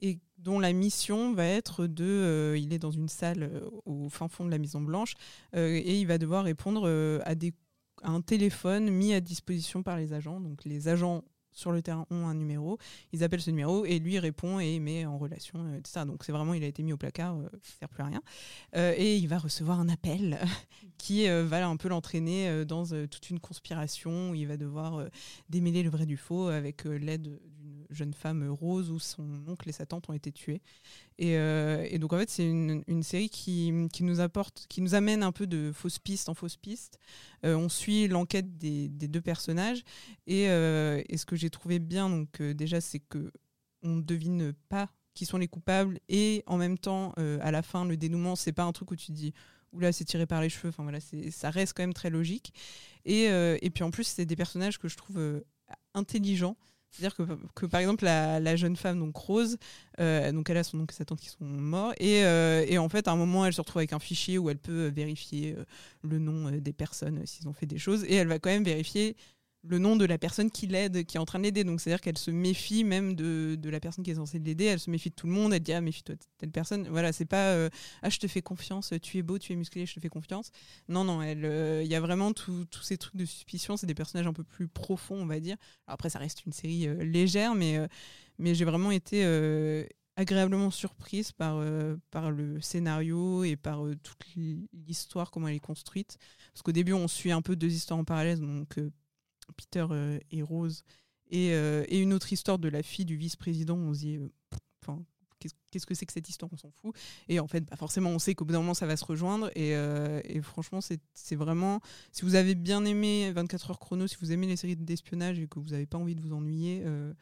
[0.00, 2.54] et dont la mission va être de...
[2.56, 5.14] il est dans une salle au fin fond de la Maison Blanche
[5.52, 6.88] et il va devoir répondre
[7.24, 7.30] à,
[8.02, 10.40] à un téléphone mis à disposition par les agents.
[10.40, 11.24] Donc les agents
[11.54, 12.78] sur le terrain ont un numéro,
[13.12, 16.04] ils appellent ce numéro et lui répond et met en relation, euh, etc.
[16.06, 18.22] Donc c'est vraiment, il a été mis au placard, euh, ne sert plus à rien.
[18.76, 20.38] Euh, et il va recevoir un appel
[20.98, 25.06] qui euh, va un peu l'entraîner euh, dans toute une conspiration où il va devoir
[25.48, 27.63] démêler le vrai du faux avec l'aide d'une
[27.94, 30.60] jeune femme rose où son oncle et sa tante ont été tués.
[31.18, 35.22] Et, euh, donc en fait c'est une, série qui, qui nous apporte, qui nous amène
[35.22, 36.98] un peu de fausses pistes en fausses pistes.
[37.44, 39.82] Euh, on suit l'enquête des, des deux personnages.
[40.26, 43.32] Et, euh, et ce que j'ai trouvé bien donc déjà c'est que
[43.82, 46.00] on ne devine pas qui sont les coupables.
[46.08, 49.12] Et en même temps à la fin le dénouement c'est pas un truc où tu
[49.12, 49.32] dis
[49.72, 50.68] oula c'est tiré par les cheveux.
[50.68, 50.98] Enfin voilà
[51.30, 52.52] ça reste quand même très logique.
[53.04, 55.42] Et, et puis en plus c'est des personnages que je trouve
[55.94, 56.56] intelligents
[56.94, 57.16] c'est-à-dire
[57.54, 59.58] que, par exemple la, jeune femme donc Rose
[60.00, 62.88] euh, elle a son oncle et sa tante qui sont morts et, euh, et, en
[62.88, 65.64] fait à un moment elle se retrouve avec un fichier où elle peut vérifier euh,
[66.02, 69.16] le nom des personnes s'ils ont fait des choses et elle va quand même vérifier
[69.66, 71.64] le nom de la personne qui l'aide, qui est en train de l'aider.
[71.64, 74.64] Donc, c'est-à-dire qu'elle se méfie même de, de, la personne qui est censée l'aider.
[74.64, 75.52] Elle se méfie de tout le monde.
[75.54, 76.86] Elle dit Ah, méfie-toi de telle personne.
[76.88, 77.70] Voilà, c'est pas euh,
[78.02, 80.50] Ah, je te fais confiance, tu es beau, tu es musclé, je te fais confiance.
[80.88, 83.76] Non, non, il euh, y a vraiment tous ces trucs de suspicion.
[83.76, 85.56] C'est des personnages un peu plus profonds, on va dire.
[85.86, 87.78] Après, ça reste une série euh, légère, mais,
[88.38, 89.24] mais j'ai vraiment été
[90.16, 91.64] agréablement surprise par,
[92.10, 94.24] par le scénario et par toute
[94.86, 96.18] l'histoire, comment elle est construite.
[96.52, 98.40] Parce qu'au début, on suit un peu deux histoires en parallèle.
[98.40, 98.78] Donc,
[99.52, 100.84] Peter euh, et Rose,
[101.30, 103.76] et, euh, et, une autre histoire de la fille du vice-président.
[103.76, 104.18] On se dit,
[104.82, 105.04] enfin,
[105.70, 106.50] qu'est-ce que c'est que cette histoire?
[106.52, 106.94] On s'en fout.
[107.28, 109.50] Et en fait, bah, forcément, on sait qu'au bout d'un moment, ça va se rejoindre.
[109.54, 111.80] Et, euh, franchement, c'est vraiment.
[112.12, 115.46] Si vous avez bien aimé 24 heures chrono, si vous aimez les séries d'espionnage et
[115.46, 117.12] que vous n'avez pas envie de vous ennuyer, euh,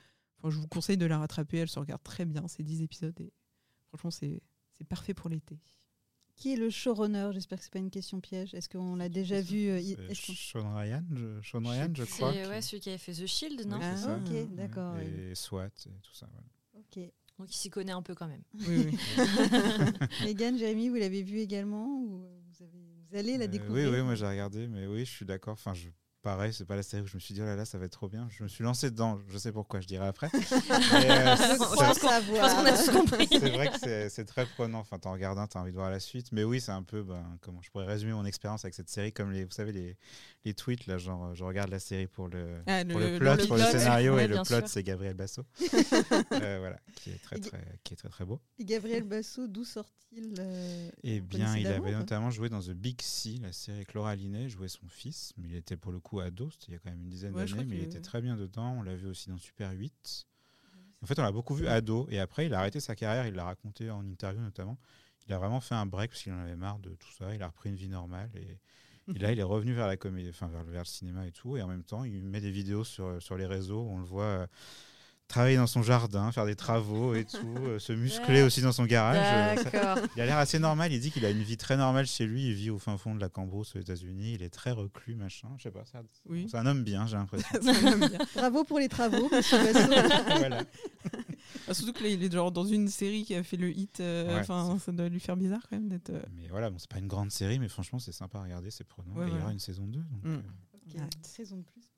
[0.44, 1.58] je vous conseille de la rattraper.
[1.58, 3.18] Elle se regarde très bien, c'est 10 épisodes.
[3.20, 3.32] Et
[3.88, 4.42] franchement, c'est
[4.88, 5.60] parfait pour l'été.
[6.36, 7.30] Qui est le showrunner?
[7.32, 8.54] J'espère que c'est pas une question piège.
[8.54, 9.80] Est-ce qu'on l'a déjà vu euh,
[10.14, 12.32] Sean Ryan, je, Sean Ryan, je crois.
[12.32, 14.96] C'est ouais, celui qui avait fait The Shield, non ah, Ok, d'accord.
[14.98, 15.36] Et oui.
[15.36, 16.26] SWAT et tout ça.
[16.32, 16.46] Voilà.
[16.74, 17.12] Ok.
[17.38, 18.42] Donc il s'y connaît un peu quand même.
[18.54, 18.98] Oui, oui.
[20.24, 22.78] Megan, Jérémy, vous l'avez vu également ou vous, avez,
[23.10, 25.54] vous allez la découvrir euh, Oui, oui, moi j'ai regardé, mais oui, je suis d'accord.
[25.54, 25.88] Enfin, je
[26.22, 27.84] pareil, c'est pas la série où je me suis dit, oh là là, ça va
[27.84, 28.28] être trop bien.
[28.30, 30.28] Je me suis lancé dedans, je sais pourquoi, je dirai après.
[30.34, 33.28] euh, je pense qu'on a tous compris.
[33.30, 34.78] C'est vrai que c'est très prenant.
[34.78, 36.32] Enfin, t'en regardes un, t'as envie de voir la suite.
[36.32, 39.12] Mais oui, c'est un peu, ben, comment je pourrais résumer mon expérience avec cette série,
[39.12, 39.96] comme les, vous savez, les,
[40.44, 43.34] les tweets, là, genre, je regarde la série pour le, ah, pour le, le plot,
[43.34, 45.42] le pour le scénario, ouais, et le plot, c'est Gabriel Basso.
[46.32, 48.40] euh, voilà, qui est très, très, qui est très, très beau.
[48.58, 53.00] Et Gabriel Basso, d'où sort-il euh, Eh bien, il avait notamment joué dans The Big
[53.02, 56.11] C, la série avec Laura Linney, jouait son fils, mais il était pour le coup
[56.20, 58.20] ado, c'était il y a quand même une dizaine ouais, d'années, mais il était très
[58.20, 58.76] bien dedans.
[58.78, 60.26] On l'a vu aussi dans Super 8.
[61.02, 63.34] En fait, on l'a beaucoup vu ado, et après, il a arrêté sa carrière, il
[63.34, 64.78] l'a raconté en interview notamment.
[65.26, 67.42] Il a vraiment fait un break parce qu'il en avait marre de tout ça, il
[67.42, 68.58] a repris une vie normale, et,
[69.14, 71.56] et là, il est revenu vers la comédie, enfin vers, vers, le cinéma et tout,
[71.56, 74.24] et en même temps, il met des vidéos sur, sur les réseaux, on le voit.
[74.24, 74.46] Euh,
[75.32, 78.42] travailler dans son jardin, faire des travaux et tout, euh, se muscler ouais.
[78.42, 79.56] aussi dans son garage.
[79.58, 80.92] Euh, ça, il a l'air assez normal.
[80.92, 82.46] Il dit qu'il a une vie très normale chez lui.
[82.48, 84.34] Il vit au fin fond de la Cambrousse aux États-Unis.
[84.34, 85.48] Il est très reclus, machin.
[85.56, 85.82] Je sais pas.
[85.86, 86.46] C'est oui.
[86.52, 87.48] un homme bien, j'ai l'impression.
[88.36, 89.58] Bravo pour les travaux, monsieur
[90.38, 90.62] voilà.
[91.68, 93.94] ah, surtout que là, il est genre dans une série qui a fait le hit.
[94.00, 96.10] Enfin, euh, ouais, ça doit lui faire bizarre quand même d'être.
[96.10, 98.70] euh, Mais voilà, bon, c'est pas une grande série, mais franchement, c'est sympa à regarder,
[98.70, 99.14] c'est prenant.
[99.14, 99.98] Ouais, et il y aura une saison 2.
[99.98, 100.42] Donc, Mm.
[100.74, 101.88] Ok, une saison de plus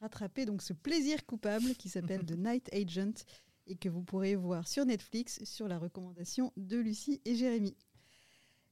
[0.00, 3.24] rattraper donc ce plaisir coupable qui s'appelle The Night Agent
[3.66, 7.76] et que vous pourrez voir sur Netflix sur la recommandation de Lucie et Jérémy.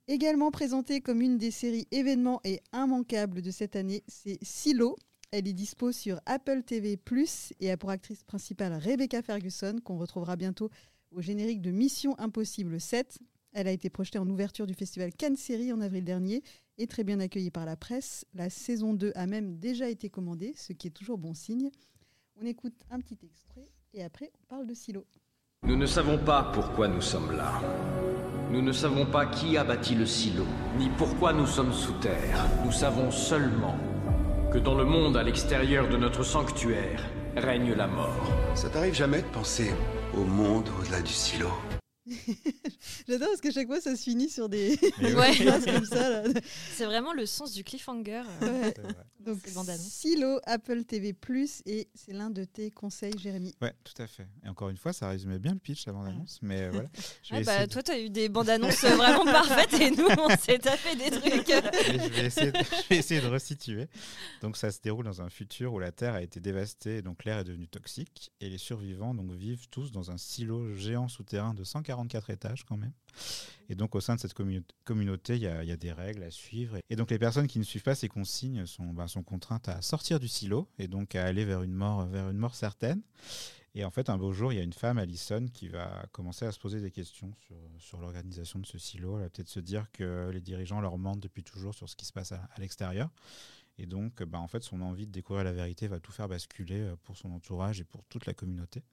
[0.07, 4.97] Également présentée comme une des séries événements et immanquables de cette année, c'est Silo.
[5.31, 7.01] Elle est dispo sur Apple TV+,
[7.59, 10.71] et a pour actrice principale Rebecca Ferguson, qu'on retrouvera bientôt
[11.11, 13.19] au générique de Mission Impossible 7.
[13.55, 16.43] Elle a été projetée en ouverture du festival Cannes Série en avril dernier
[16.77, 18.27] et très bien accueillie par la presse.
[18.35, 21.71] La saison 2 a même déjà été commandée, ce qui est toujours bon signe.
[22.41, 25.07] On écoute un petit extrait et après on parle de Silo.
[25.63, 27.63] Nous ne savons pas pourquoi nous sommes là.
[28.51, 30.45] Nous ne savons pas qui a bâti le silo,
[30.77, 32.45] ni pourquoi nous sommes sous terre.
[32.65, 33.79] Nous savons seulement
[34.53, 38.31] que dans le monde à l'extérieur de notre sanctuaire règne la mort.
[38.55, 39.73] Ça t'arrive jamais de penser
[40.17, 41.49] au monde au-delà du silo?
[43.07, 45.33] J'adore parce que chaque fois ça se finit sur des ouais.
[45.35, 46.23] phrases comme ça.
[46.75, 48.23] C'est vraiment le sens du cliffhanger.
[48.41, 48.75] Ouais.
[49.25, 49.39] Donc,
[49.79, 51.17] Silo, Apple TV+,
[51.67, 53.55] et c'est l'un de tes conseils, Jérémy.
[53.63, 54.27] Ouais, tout à fait.
[54.45, 56.89] Et encore une fois, ça résumait bien le pitch, la bande-annonce, mais euh, voilà.
[57.31, 60.97] Ah bah, Toi, tu as eu des bandes-annonces vraiment parfaites, et nous, on s'est tapé
[60.97, 61.49] des trucs.
[61.49, 63.89] je, vais essayer de, je vais essayer de resituer.
[64.43, 67.39] Donc, ça se déroule dans un futur où la Terre a été dévastée, donc l'air
[67.39, 71.65] est devenu toxique, et les survivants donc, vivent tous dans un silo géant souterrain de
[71.65, 72.93] 144 étages quand même.
[73.69, 74.35] Et donc, au sein de cette
[74.85, 76.77] communauté, il y, a des règles à suivre.
[76.91, 79.81] Et donc, les personnes qui ne suivent pas ces consignes sont, ben, sont contraintes à
[79.81, 83.01] sortir du silo et donc à aller vers une mort, vers une mort certaine.
[83.77, 86.45] Et en fait, un beau jour, il y a une femme, Alison, qui va commencer
[86.45, 89.17] à se poser des questions sur, sur l'organisation de ce silo.
[89.17, 92.05] Elle va peut-être se dire que les dirigeants leur mentent depuis toujours sur ce qui
[92.05, 93.11] se passe à, l'extérieur.
[93.79, 96.81] Et donc, ben, en fait, son envie de découvrir la vérité va tout faire basculer
[96.81, 98.85] euh, pour son entourage et pour toute la communauté.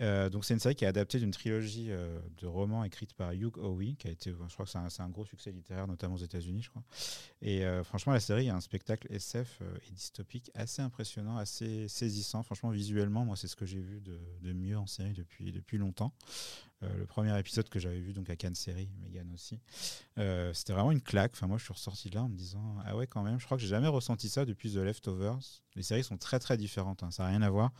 [0.00, 3.32] Euh, donc c'est une série qui est adaptée d'une trilogie euh, de romans écrite par
[3.32, 6.18] Hugh Howey, qui a été, je crois que c'est un, gros succès littéraire, notamment aux
[6.18, 6.82] États-Unis, je crois.
[7.40, 12.42] Et euh, franchement, la série a un spectacle SF et dystopique assez impressionnant, assez saisissant.
[12.42, 15.78] Franchement, visuellement, moi, c'est ce que j'ai vu de, de, mieux en série depuis, depuis
[15.78, 16.12] longtemps.
[16.80, 19.60] le premier épisode que j'avais vu donc à Cannes Série, Megan aussi,
[20.52, 21.32] c'était vraiment une claque.
[21.34, 23.38] Enfin, moi, je suis ressorti là en me disant ah ouais, quand même.
[23.38, 25.62] Je crois que j'ai jamais ressenti ça depuis The Leftovers.
[25.76, 27.72] Les séries sont très très différentes, hein, ça n'a rien à voir.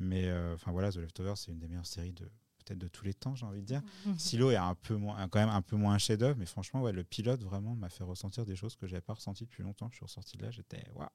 [0.00, 2.24] Mais euh, enfin voilà, The Leftovers, c'est une des meilleures séries de
[2.64, 3.82] peut-être de tous les temps, j'ai envie de dire.
[4.06, 4.18] Mhm.
[4.18, 6.92] Silo est un peu moins, quand même un peu moins un chef-d'œuvre, mais franchement, ouais,
[6.92, 9.88] le pilote vraiment m'a fait ressentir des choses que j'avais pas ressenties depuis longtemps.
[9.90, 11.08] Je suis ressorti de là, j'étais waouh.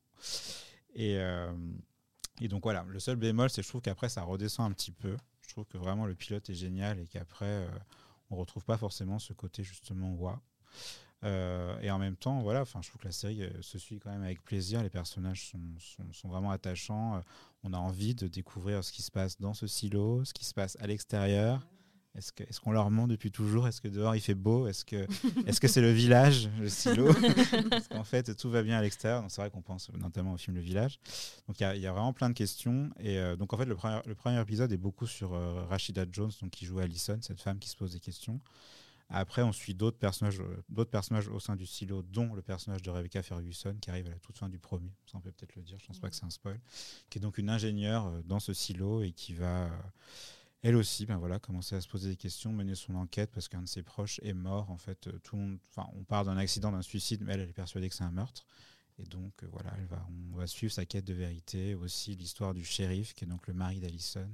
[0.94, 1.52] Et, euh,
[2.42, 4.92] et donc voilà, le seul bémol, c'est que je trouve qu'après ça redescend un petit
[4.92, 5.18] peu.
[5.42, 7.70] Je trouve que vraiment le pilote est génial et qu'après euh,
[8.30, 10.38] on retrouve pas forcément ce côté justement waouh.
[11.26, 14.00] Euh, et en même temps, voilà, enfin, je trouve que la série euh, se suit
[14.00, 14.84] quand même avec plaisir.
[14.84, 15.60] Les personnages sont,
[16.12, 17.16] sont, vraiment attachants.
[17.16, 17.20] Euh,
[17.64, 20.54] on a envie de découvrir ce qui se passe dans ce silo, ce qui se
[20.54, 21.66] passe à l'extérieur.
[22.16, 23.68] Est-ce qu'on est qu'on leur ment depuis toujours?
[23.68, 24.68] Est-ce que dehors il fait beau?
[24.68, 25.06] Est-ce que
[25.48, 27.12] c'est -ce c'est le village, le silo?
[27.70, 29.26] Parce qu'en fait tout va bien à l'extérieur.
[29.28, 31.00] C'est vrai qu'on pense notamment au film Le Village.
[31.48, 32.90] Donc il y, y, a vraiment plein de questions.
[33.00, 35.32] Et donc en fait le premier, le premier épisode est beaucoup sur
[35.70, 38.40] Rashida Jones, donc, qui joue Allison, cette femme qui se pose des questions.
[39.10, 42.82] Après, on suit d'autres personnages, euh, d'autres personnages au sein du silo, dont le personnage
[42.82, 44.92] de Rebecca Ferguson, qui arrive à la toute fin du premier.
[45.06, 46.60] Ça, on peut peut-être le dire, je pense pas que c'est un spoil.
[47.10, 49.70] Qui est donc une ingénieure euh, dans ce silo et qui va, euh,
[50.64, 53.62] elle aussi, ben voilà, commencer à se poser des questions, mener son enquête parce qu'un
[53.62, 54.72] de ses proches est mort.
[54.72, 55.38] En fait, tout
[55.70, 58.12] enfin, on parle d'un accident, d'un suicide, mais elle, elle est persuadée que c'est un
[58.12, 58.48] meurtre.
[58.98, 62.64] Et donc, voilà, elle va, on va suivre sa quête de vérité, aussi l'histoire du
[62.64, 64.30] shérif, qui est donc le mari d'Alison.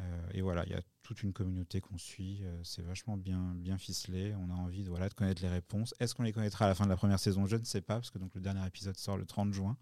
[0.00, 2.40] Euh, et voilà, il y a toute une communauté qu'on suit.
[2.42, 4.34] Euh, c'est vachement bien, bien ficelé.
[4.36, 5.94] On a envie de, voilà, de connaître les réponses.
[6.00, 7.46] Est-ce qu'on les connaîtra à la fin de la première saison?
[7.46, 9.76] Je ne sais pas, parce que donc, le dernier épisode sort le 30 juin.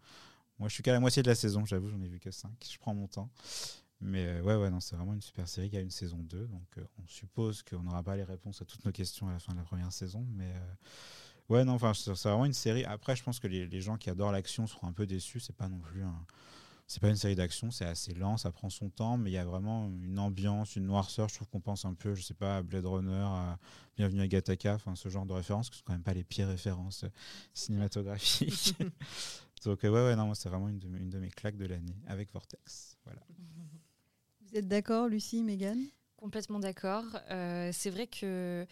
[0.58, 2.50] Moi, je suis qu'à la moitié de la saison, j'avoue, j'en ai vu que 5.
[2.70, 3.30] Je prends mon temps.
[4.02, 5.68] Mais euh, ouais, ouais, non, c'est vraiment une super série.
[5.68, 8.64] Il y a une saison 2, donc on suppose qu'on n'aura pas les réponses à
[8.64, 10.26] toutes nos questions à la fin de la première saison.
[10.30, 10.52] Mais
[11.50, 12.84] ouais, non, enfin, c'est vraiment une série.
[12.84, 15.40] Après, je pense que les, les gens qui adorent l'action seront un peu déçus.
[15.40, 16.26] C'est pas non plus un
[16.90, 19.38] c'est pas une série d'action, c'est assez lent, ça prend son temps, mais il y
[19.38, 21.28] a vraiment une ambiance, une noirceur.
[21.28, 23.60] Je trouve qu'on pense un peu, je sais pas, à Blade Runner, à
[23.96, 26.48] Bienvenue à Gattaca, enfin ce genre de références, qui sont quand même pas les pires
[26.48, 27.04] références
[27.54, 28.74] cinématographiques.
[29.64, 32.32] Donc ouais, ouais, non, c'est vraiment une de, une de, mes claques de l'année avec
[32.32, 32.96] Vortex.
[33.04, 33.20] Voilà.
[34.40, 35.78] Vous êtes d'accord, Lucie, Megan?
[36.16, 37.04] Complètement d'accord.
[37.30, 38.66] Euh, c'est vrai que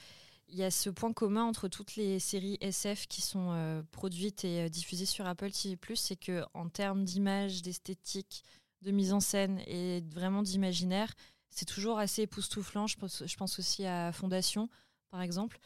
[0.48, 4.44] il y a ce point commun entre toutes les séries SF qui sont euh, produites
[4.44, 8.44] et euh, diffusées sur Apple TV+, c'est que en termes d'image, d'esthétique,
[8.82, 11.12] de mise en scène et vraiment d'imaginaire,
[11.50, 12.86] c'est toujours assez époustouflant.
[12.86, 14.68] Je pense, je pense aussi à Fondation,
[15.10, 15.58] par exemple.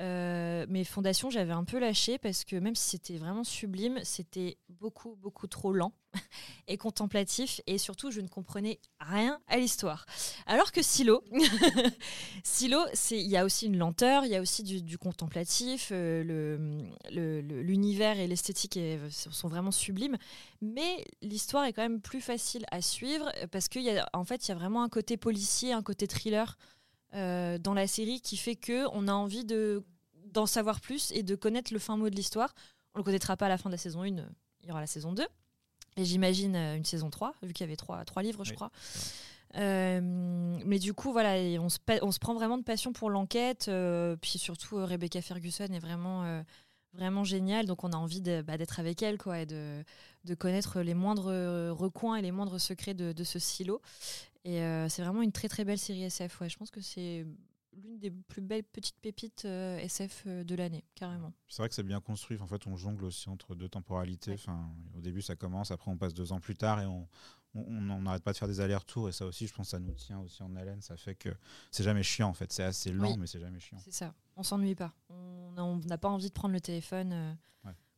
[0.00, 4.58] Euh, mes fondations, j'avais un peu lâché parce que même si c'était vraiment sublime, c'était
[4.68, 5.92] beaucoup, beaucoup trop lent
[6.68, 7.60] et contemplatif.
[7.66, 10.06] Et surtout, je ne comprenais rien à l'histoire.
[10.46, 11.22] Alors que Silo,
[12.60, 15.90] il y a aussi une lenteur, il y a aussi du, contemplatif.
[15.92, 18.78] Euh, L'univers et l'esthétique
[19.10, 20.16] sont vraiment sublimes.
[20.60, 23.80] Mais l'histoire est quand même plus facile à suivre parce qu'en
[24.12, 26.56] en fait, il y a vraiment un côté policier, un côté thriller.
[27.14, 29.84] Euh, dans la série qui fait que on a envie de
[30.32, 32.54] d'en savoir plus et de connaître le fin mot de l'histoire.
[32.94, 34.24] On le connaîtra pas à la fin de la saison 1, il
[34.64, 35.24] y aura la saison 2.
[35.96, 38.72] Et j'imagine euh, une saison 3, vu qu'il y avait trois, trois livres, je crois.
[39.56, 43.70] Euh, mais du coup, voilà, on se, on se prend vraiment de passion pour l'enquête.
[44.20, 46.42] puis surtout, Rebecca Ferguson est vraiment,
[46.94, 47.66] vraiment géniale.
[47.66, 49.84] Donc, on a envie bah, d'être avec elle quoi, et de,
[50.24, 51.30] de, connaître les moindres
[51.70, 53.80] recoins et les moindres secrets de, de ce silo.
[54.44, 56.40] Et euh, c'est vraiment une très très belle série SF.
[56.40, 56.48] Ouais.
[56.48, 57.26] Je pense que c'est
[57.72, 61.32] l'une des plus belles petites pépites euh, SF euh, de l'année, carrément.
[61.48, 62.38] C'est vrai que c'est bien construit.
[62.40, 64.34] En fait, on jongle aussi entre deux temporalités.
[64.34, 67.08] Enfin, au début, ça commence, après, on passe deux ans plus tard et on
[67.56, 69.08] on n'arrête pas de faire des allers-retours.
[69.08, 70.80] Et ça aussi, je pense, ça nous tient aussi en haleine.
[70.80, 71.28] Ça fait que
[71.70, 72.52] c'est jamais chiant, en fait.
[72.52, 73.78] C'est assez lent, mais c'est jamais chiant.
[73.78, 74.12] C'est ça.
[74.34, 74.92] On s'ennuie pas.
[75.08, 77.36] On n'a pas envie de prendre le téléphone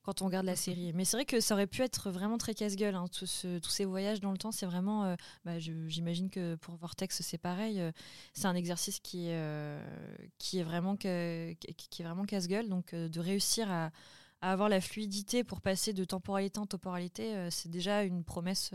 [0.06, 0.92] quand on regarde la série.
[0.94, 2.94] Mais c'est vrai que ça aurait pu être vraiment très casse-gueule.
[2.94, 3.26] Hein, tous
[3.68, 5.04] ces voyages dans le temps, c'est vraiment.
[5.04, 7.80] Euh, bah, j'imagine que pour Vortex, c'est pareil.
[7.80, 7.90] Euh,
[8.32, 9.84] c'est un exercice qui, euh,
[10.38, 12.68] qui est vraiment, qui est vraiment casse-gueule.
[12.68, 13.90] Donc, de réussir à,
[14.42, 18.70] avoir la fluidité pour passer de temporalité en temporalité, c'est déjà une promesse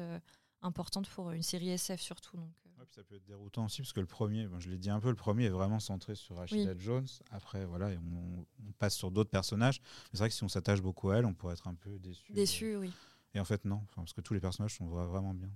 [0.62, 2.36] importante pour une série SF surtout.
[2.36, 2.50] Donc,
[2.90, 5.16] ça peut être déroutant aussi parce que le premier, je l'ai dit un peu, le
[5.16, 7.08] premier est vraiment centré sur Rashida Jones.
[7.30, 9.82] Après, voilà, on, passe sur d'autres personnages.
[10.12, 12.32] C'est vrai que si on s'attache beaucoup à elle, on pourrait être un peu déçu.
[12.34, 12.92] Déçu, oui.
[13.34, 15.50] Et en fait, non, parce que tous les personnages sont vraiment bien.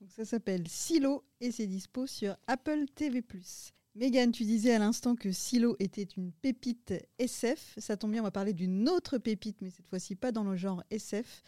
[0.00, 3.24] Donc ça s'appelle Silo et c'est dispo sur Apple TV+.
[3.94, 7.74] Megan, tu disais à l'instant que Silo était une pépite SF.
[7.78, 10.56] Ça tombe bien, on va parler d'une autre pépite, mais cette fois-ci pas dans le
[10.56, 11.42] genre SF.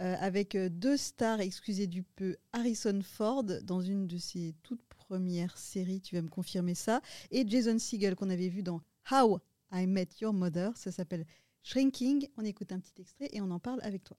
[0.00, 4.82] Euh, avec euh, deux stars, excusez du peu, Harrison Ford dans une de ses toutes
[4.88, 8.80] premières séries, tu vas me confirmer ça, et Jason Segel qu'on avait vu dans
[9.12, 9.38] How
[9.72, 11.24] I Met Your Mother, ça s'appelle
[11.62, 12.28] Shrinking.
[12.36, 14.16] On écoute un petit extrait et on en parle avec toi.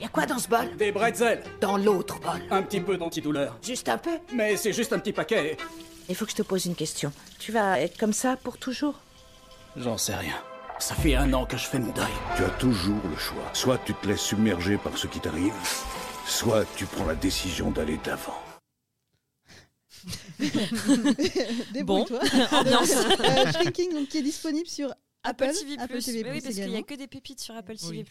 [0.00, 0.76] Y a quoi dans ce bol?
[0.76, 1.42] Des bretzels.
[1.60, 3.58] Dans l'autre bol Un petit peu d'antidouleur.
[3.62, 4.18] Juste un peu?
[4.32, 5.56] Mais c'est juste un petit paquet.
[6.08, 7.12] Il faut que je te pose une question.
[7.38, 9.00] Tu vas être comme ça pour toujours?
[9.76, 10.36] J'en sais rien.
[10.78, 12.12] Ça fait un an que je fais mon deuil.
[12.36, 13.48] Tu as toujours le choix.
[13.52, 15.54] Soit tu te laisses submerger par ce qui t'arrive,
[16.26, 18.34] soit tu prends la décision d'aller d'avant.
[21.72, 22.20] Débrouille-toi.
[22.52, 25.76] euh, Shrinking, donc, qui est disponible sur Apple, TV+.
[25.78, 26.24] Apple TV+.
[26.30, 28.04] oui, parce qu'il n'y a que des pépites sur Apple TV+.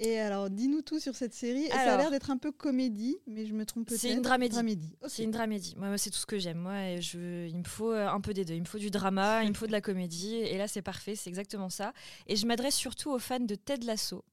[0.00, 1.68] Et alors, dis-nous tout sur cette série.
[1.68, 4.00] ça a l'air d'être un peu comédie, mais je me trompe peut-être.
[4.00, 4.94] C'est une dramédie.
[5.08, 5.74] C'est une dramédie.
[5.76, 6.58] Moi, c'est tout ce que j'aime.
[6.58, 8.54] Moi, je, il me faut euh, un peu des deux.
[8.54, 10.36] Il me faut du drama, il me faut de la comédie.
[10.36, 11.16] Et là, c'est parfait.
[11.16, 11.92] C'est exactement ça.
[12.28, 14.24] Et je m'adresse surtout aux fans de Ted Lasso.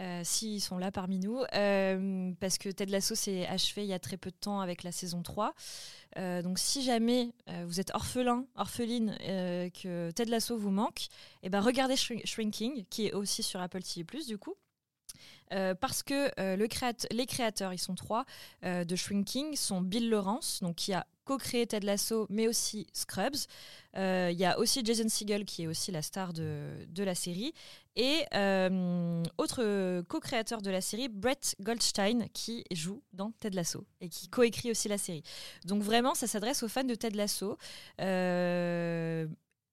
[0.00, 3.92] Euh, s'ils sont là parmi nous, euh, parce que Ted Lasso s'est achevé il y
[3.92, 5.54] a très peu de temps avec la saison 3.
[6.44, 7.32] donc si jamais
[7.66, 11.06] vous êtes orphelin, orpheline, que Ted Lasso vous manque,
[11.42, 14.54] et eh ben regardez Shrinking, qui est aussi sur Apple TV+, du coup.
[15.52, 16.68] Euh, parce que euh, le
[17.10, 18.24] les créateurs, ils sont trois,
[18.64, 23.36] euh, de Shrinking, sont Bill Lawrence, donc qui a co-créé Ted Lasso, mais aussi Scrubs.
[23.94, 27.52] Il y a aussi Jason Segel, qui est aussi la star de, de la série.
[27.96, 28.24] Et
[29.36, 34.70] autre co-créateur de la série, Brett Goldstein, qui joue dans Ted Lasso et qui co-écrit
[34.70, 35.22] aussi la série.
[35.66, 37.58] Donc vraiment, ça s'adresse aux fans de Ted Lasso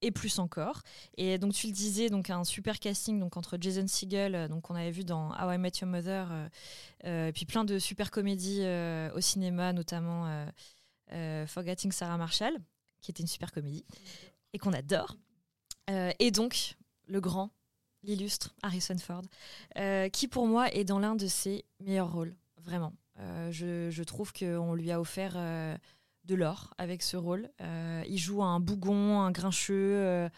[0.02, 0.82] et plus encore.
[1.16, 4.62] Et donc tu le disais, donc un super casting donc entre Jason Segel, euh, donc
[4.62, 6.48] qu'on avait vu dans How I Met Your Mother, euh,
[7.04, 8.64] euh, et puis plein de super comédies
[9.14, 10.46] au cinéma, notamment
[11.46, 12.56] Forgetting Sarah Marshall,
[13.00, 13.84] qui était une super comédie
[14.52, 15.16] et qu'on adore.
[15.88, 17.50] et donc le grand,
[18.02, 19.22] l'illustre Harrison Ford,
[20.12, 22.92] qui pour moi est dans l'un de ses meilleurs rôles, vraiment.
[23.50, 25.36] Je, je, trouve qu'on lui a offert
[26.26, 27.48] de l'or avec ce rôle.
[27.60, 30.28] Euh, il joue un bougon, un grincheux, euh,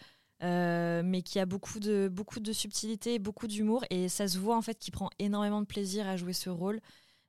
[0.43, 4.55] euh, mais qui a beaucoup de, beaucoup de subtilité, beaucoup d'humour, et ça se voit
[4.55, 6.79] en fait qu'il prend énormément de plaisir à jouer ce rôle.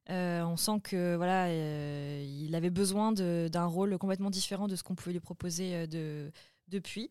[0.09, 5.12] on sent que voilà, il avait besoin d'un rôle complètement différent de ce qu'on pouvait
[5.12, 6.31] lui proposer de,
[6.68, 7.11] depuis.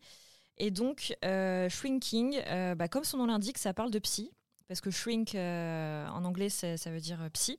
[0.58, 2.40] Et donc, Shrinking,
[2.76, 4.30] bah, comme son nom l'indique, ça parle de psy,
[4.68, 7.58] parce que shrink en anglais, ça, ça veut dire psy.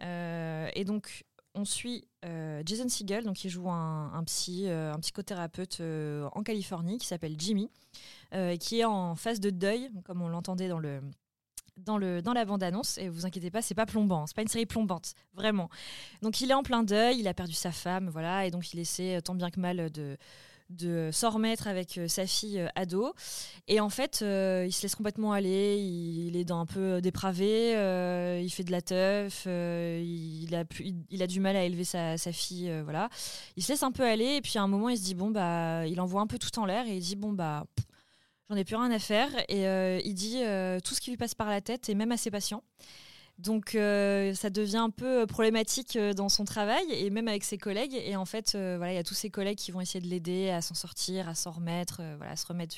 [0.00, 1.24] et donc,
[1.56, 7.06] on suit euh, Jason Segel, donc qui joue un, euh, psychothérapeute euh, en Californie qui
[7.06, 7.70] s'appelle Jimmy,
[8.60, 11.00] qui est en phase de deuil, comme on l'entendait dans le
[11.78, 12.98] dans, la bande-annonce.
[12.98, 15.68] Et vous inquiétez pas, c'est pas plombant, c'est pas une série plombante, vraiment.
[16.22, 18.80] Donc il est en plein deuil, il a perdu sa femme, voilà, et donc il
[18.80, 20.16] essaie tant bien que mal de,
[20.70, 23.12] de s'en remettre avec euh, sa fille euh, ado.
[23.68, 27.70] Et en fait, euh, il se laisse complètement aller, il, est dans un peu dépravé,
[28.42, 30.64] il fait de la teuf, il, a,
[31.22, 33.08] a du mal à élever sa, fille, voilà.
[33.56, 35.30] Il se laisse un peu aller, et puis à un moment, il se dit, bon,
[35.30, 37.64] bah, il envoie un peu tout en l'air, et il dit, bon, bah,
[38.48, 39.30] j'en ai plus rien à faire.
[39.48, 39.64] Et
[40.04, 40.42] il dit
[40.84, 42.62] tout ce qui lui passe par la tête, et même à ses patients.
[43.38, 47.44] Donc euh, ça devient un peu euh, problématique euh, dans son travail et même avec
[47.44, 47.94] ses collègues.
[47.94, 50.48] Et en fait, voilà, il y a tous ses collègues qui vont essayer de l'aider
[50.48, 52.76] à s'en sortir, à s'en remettre, voilà, à se remettre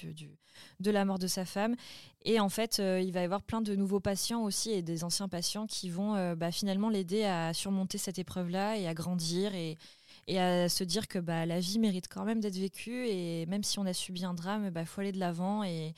[0.81, 1.77] de la mort de sa femme.
[2.25, 5.29] Et en fait, il va y avoir plein de nouveaux patients aussi et des anciens
[5.29, 9.79] patients qui vont bah, finalement l'aider à surmonter cette épreuve-là et à grandir et,
[10.37, 13.79] à se dire que bah, la vie mérite quand même d'être vécue et même si
[13.79, 15.95] on a subi un drame, il bah, faut aller de l'avant et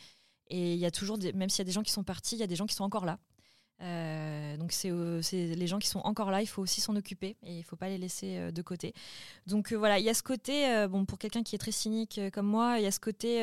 [0.50, 2.44] il y a toujours, même s'il y a des gens qui sont partis, il y
[2.44, 3.18] a des gens qui sont encore là.
[3.82, 4.90] Euh, donc c'est
[5.32, 7.76] les gens qui sont encore là, il faut aussi s'en occuper et il ne faut
[7.76, 8.94] pas les laisser euh, de côté.
[9.46, 12.20] Donc euh, voilà, il y a ce côté, bon pour quelqu'un qui est très cynique
[12.32, 13.42] comme moi, il y a ce côté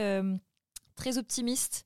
[0.96, 1.84] très optimiste,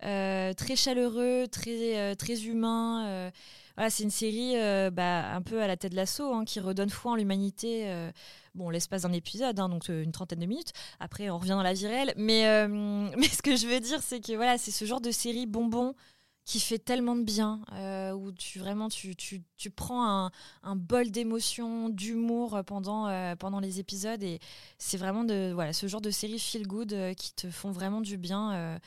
[0.00, 3.30] très chaleureux, très, très humain.
[3.76, 4.54] voilà, c'est une série
[4.90, 8.10] bah, un peu à la tête de l'assaut hein, qui redonne foi en l'humanité.
[8.54, 10.72] bon, l'espace d'un épisode, hein, donc une trentaine de minutes.
[10.98, 12.14] Après, on revient dans la vie réelle.
[12.16, 12.66] Mais,
[13.16, 15.94] mais ce que je veux dire, c'est que voilà, c'est ce genre de série bonbon
[16.44, 20.30] qui fait tellement de bien, euh, où tu vraiment tu, tu, tu prends
[20.62, 24.40] un, bol d'émotions, d'humour pendant, euh, pendant les épisodes et
[24.78, 28.00] c'est vraiment de voilà ce genre de séries feel good euh, qui te font vraiment
[28.00, 28.78] du bien.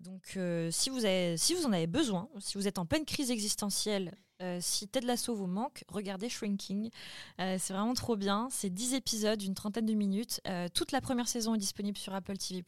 [0.00, 0.38] donc
[0.70, 4.14] si vous avez si vous en avez besoin, si vous êtes en pleine crise existentielle,
[4.60, 6.90] si Ted Lasso vous manque, regardez Shrinking.
[7.38, 8.48] C'est vraiment trop bien.
[8.52, 10.40] C'est 10 épisodes d'une trentaine de minutes.
[10.74, 12.62] Toute la première saison est disponible sur Apple TV+.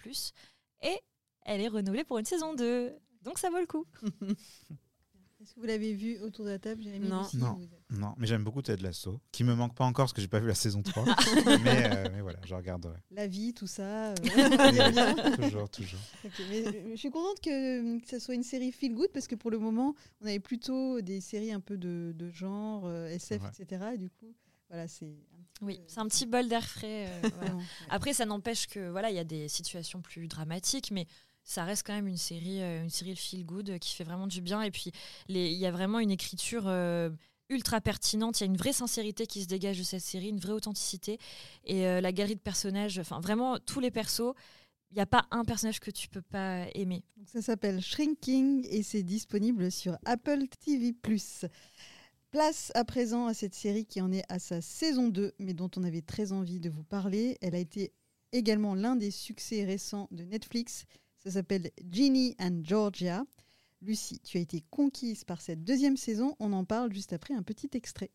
[0.83, 0.99] Et
[1.43, 2.93] elle est renouvelée pour une saison 2.
[3.23, 3.87] Donc ça vaut le coup.
[5.43, 7.23] Est-ce que vous l'avez vu autour de la table, Jérémy Non.
[7.23, 10.21] Lucie, Non, non, mais j'aime beaucoup Ted Lasso, qui me manque pas encore parce que
[10.21, 11.03] j'ai pas vu la saison 3.
[11.65, 12.99] mais, euh, mais voilà, je regarderai.
[13.11, 14.11] La vie, tout ça.
[14.11, 14.15] euh,
[15.37, 15.99] toujours, toujours.
[16.51, 19.35] Mais, euh, je suis contente que, que ça soit une série feel good parce que
[19.35, 23.41] pour le moment, on avait plutôt des séries un peu de, de genre, euh, SF,
[23.59, 23.93] etc.
[23.95, 24.35] Et du coup,
[24.69, 25.17] voilà, c'est.
[25.63, 27.07] Oui, c'est un petit bol d'air frais.
[27.09, 27.55] euh, voilà.
[27.89, 31.07] Après, ça n'empêche que voilà, il y a des situations plus dramatiques, mais
[31.43, 34.27] ça reste quand même une série, euh, une série feel good euh, qui fait vraiment
[34.27, 34.63] du bien.
[34.63, 34.93] Et puis,
[35.29, 37.11] il y a vraiment une écriture euh,
[37.49, 38.41] ultra pertinente.
[38.41, 41.19] Il y a une vraie sincérité qui se dégage de cette série, une vraie authenticité.
[41.65, 44.35] Et la galerie de personnages, enfin vraiment tous les persos.
[44.93, 47.05] Il n'y a pas un personnage que tu peux pas aimer.
[47.27, 50.95] Ça s'appelle Shrinking et c'est disponible sur Apple TV.
[52.31, 55.71] Place à présent à cette série qui en est à sa saison 2, mais dont
[55.77, 57.37] on avait très envie de vous parler.
[57.41, 57.93] Elle a été
[58.33, 60.85] également l'un des succès récents de Netflix.
[61.23, 63.25] Ça s'appelle Ginny and Georgia.
[63.83, 66.35] Lucie, tu as été conquise par cette deuxième saison.
[66.41, 68.11] On en parle juste après un petit extrait.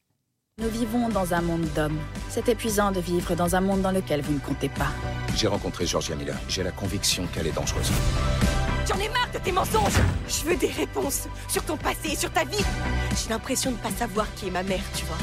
[0.57, 1.99] Nous vivons dans un monde d'hommes.
[2.29, 4.89] C'est épuisant de vivre dans un monde dans lequel vous ne comptez pas.
[5.35, 6.39] J'ai rencontré Georgia Miller.
[6.49, 7.91] J'ai la conviction qu'elle est dangereuse.
[8.87, 12.31] J'en ai marre de tes mensonges Je veux des réponses sur ton passé et sur
[12.31, 12.63] ta vie
[13.11, 15.17] J'ai l'impression de ne pas savoir qui est ma mère, tu vois.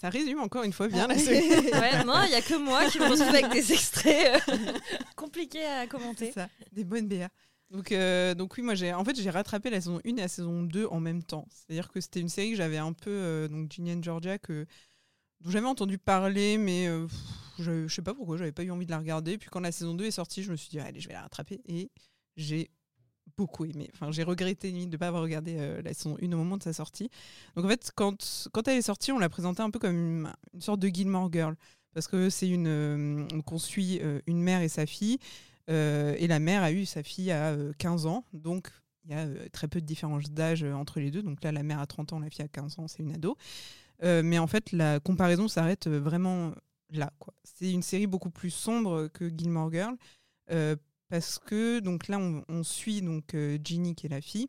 [0.00, 1.18] Ça résume encore une fois bien la Ah.
[1.18, 1.48] série.
[1.48, 4.54] Ouais, non, il n'y a que moi qui me retrouve avec des extraits euh,
[5.16, 6.26] compliqués à commenter.
[6.26, 7.28] C'est ça, des bonnes BA.
[7.70, 10.28] Donc, euh, donc oui, moi j'ai en fait j'ai rattrapé la saison 1 et la
[10.28, 11.46] saison 2 en même temps.
[11.50, 14.64] C'est-à-dire que c'était une série que j'avais un peu euh, donc Ginny and Georgia que
[15.40, 17.18] dont j'avais entendu parler mais euh, pff,
[17.58, 19.36] je, je sais pas pourquoi, j'avais pas eu envie de la regarder.
[19.36, 21.22] Puis quand la saison 2 est sortie, je me suis dit allez, je vais la
[21.22, 21.90] rattraper et
[22.36, 22.70] j'ai
[23.38, 23.88] beaucoup aimé.
[23.94, 26.62] Enfin, j'ai regretté de ne pas avoir regardé euh, la saison 1 au moment de
[26.64, 27.08] sa sortie.
[27.54, 30.60] Donc en fait, quand, quand elle est sortie, on l'a présentée un peu comme une,
[30.60, 31.54] sorte de Gilmore Girl.
[31.94, 32.66] Parce que c'est une.
[32.66, 35.18] euh, qu'on suit euh, une mère et sa fille.
[35.68, 38.24] et la mère a eu sa fille à euh, 15 ans.
[38.32, 38.68] Donc
[39.04, 41.22] il y a très peu de différence d'âge entre les deux.
[41.22, 43.36] Donc là, la mère a 30 ans, la fille a 15 ans, c'est une ado.
[44.02, 46.52] Mais en fait, la comparaison s'arrête vraiment
[46.90, 47.12] là.
[47.42, 49.96] C'est une série beaucoup plus sombre que Gilmore Girl.
[51.08, 54.48] Parce que donc là, on, suit donc euh, Ginny, qui est la fille,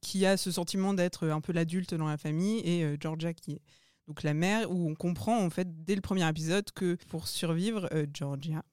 [0.00, 3.52] qui a ce sentiment d'être un peu l'adulte dans la famille, et euh, Georgia, qui
[3.52, 3.62] est
[4.08, 7.88] donc la mère, où on comprend en fait dès le premier épisode que pour survivre,
[7.92, 8.64] euh, Georgia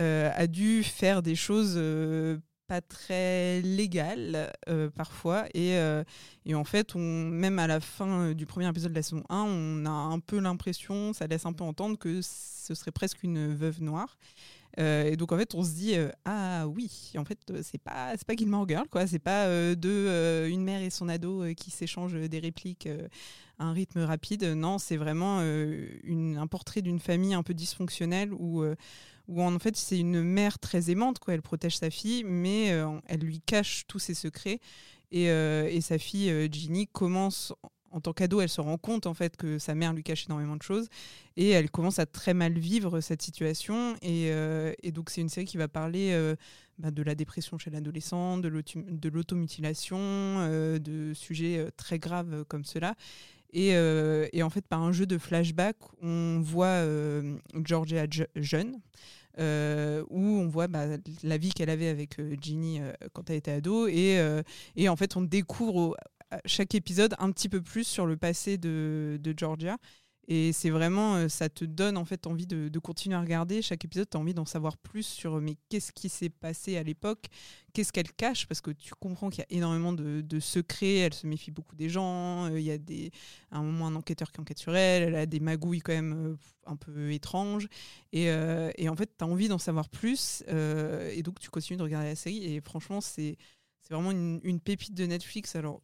[0.00, 2.38] euh, a dû faire des choses euh,
[2.70, 6.04] pas très légales euh, parfois, et, euh,
[6.44, 9.24] et en fait, on, même à la fin euh, du premier épisode de la saison
[9.28, 13.24] 1, on a un peu l'impression, ça laisse un peu entendre que ce serait presque
[13.24, 14.16] une veuve noire.
[14.78, 17.82] Euh, et donc en fait on se dit euh, ah oui en fait euh, c'est
[17.82, 19.06] pas c'est pas Gilmore Girl quoi.
[19.06, 22.88] C'est pas deux une mère et son ado qui s'échangent des répliques
[23.58, 24.44] à un rythme rapide.
[24.44, 28.64] Non c'est vraiment une, un portrait d'une famille un peu dysfonctionnelle où
[29.28, 31.34] où en fait c'est une mère très aimante quoi.
[31.34, 32.68] Elle protège sa fille mais
[33.06, 34.60] elle lui cache tous ses secrets.
[35.12, 37.52] Et, et sa fille Ginny commence
[37.92, 40.56] en tant qu'ado, elle se rend compte en fait que sa mère lui cache énormément
[40.56, 40.88] de choses
[41.36, 43.94] et elle commence à très mal vivre cette situation.
[44.02, 46.36] Et, euh, donc c'est une série qui va parler euh,
[46.78, 52.44] bah, de la dépression chez l'adolescent, de l'auto- de l'automutilation, euh, de sujets très graves
[52.48, 52.94] comme cela.
[53.52, 53.74] Et,
[54.42, 56.84] en fait, par un jeu de flashback, on voit
[57.64, 58.78] Georgia je- jeune.
[59.38, 60.86] où on voit bah,
[61.24, 62.80] la vie qu'elle avait avec Ginny
[63.12, 65.96] quand elle était ado et, en fait on découvre
[66.44, 69.76] chaque épisode un petit peu plus sur le passé de, Georgia.
[70.32, 73.62] Et c'est vraiment, euh, ça te donne en fait envie de, continuer à regarder.
[73.62, 76.84] Chaque épisode, tu as envie d'en savoir plus sur mais qu'est-ce qui s'est passé à
[76.84, 77.26] l'époque,
[77.72, 81.26] qu'est-ce qu'elle cache, parce que tu comprends qu'il y a énormément de, secrets, elle se
[81.26, 83.10] méfie beaucoup des gens, euh, il y a des,
[83.50, 86.12] à un moment un enquêteur qui enquête sur elle, elle a des magouilles quand même
[86.12, 87.66] euh, un peu étranges.
[88.12, 92.08] Et, en fait, tu as envie d'en savoir plus, et donc tu continues de regarder
[92.08, 92.44] la série.
[92.44, 93.36] Et franchement, c'est
[93.90, 95.56] vraiment une, pépite de Netflix.
[95.56, 95.82] Alors,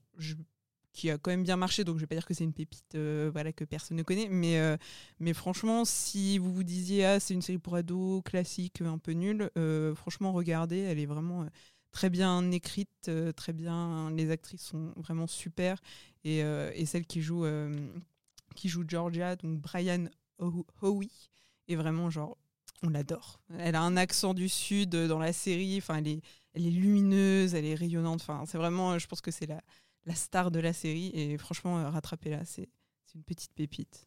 [0.93, 2.95] qui a quand même bien marché, donc je vais pas dire que c'est une pépite
[2.95, 4.77] euh, voilà, que personne ne connaît, mais, euh,
[5.21, 9.13] mais franchement, si vous vous disiez ah c'est une série pour ados classique, un peu
[9.13, 11.47] nulle, euh, franchement regardez, elle est vraiment
[11.93, 15.81] très bien écrite, très bien, les actrices sont vraiment super,
[16.25, 17.45] et, et celle qui joue,
[18.55, 20.07] qui joue Georgia, donc Brian
[20.39, 21.31] Ho- Howie,
[21.69, 22.37] est vraiment genre
[22.83, 23.41] on l'adore.
[23.59, 25.79] Elle a un accent du sud dans la série.
[25.79, 26.21] Enfin, elle est,
[26.55, 28.21] elle est lumineuse, elle est rayonnante.
[28.21, 29.63] Enfin, c'est vraiment, je pense que c'est la,
[30.05, 31.11] la star de la série.
[31.15, 32.69] Et franchement, rattraper là, c'est
[33.15, 34.07] une petite pépite.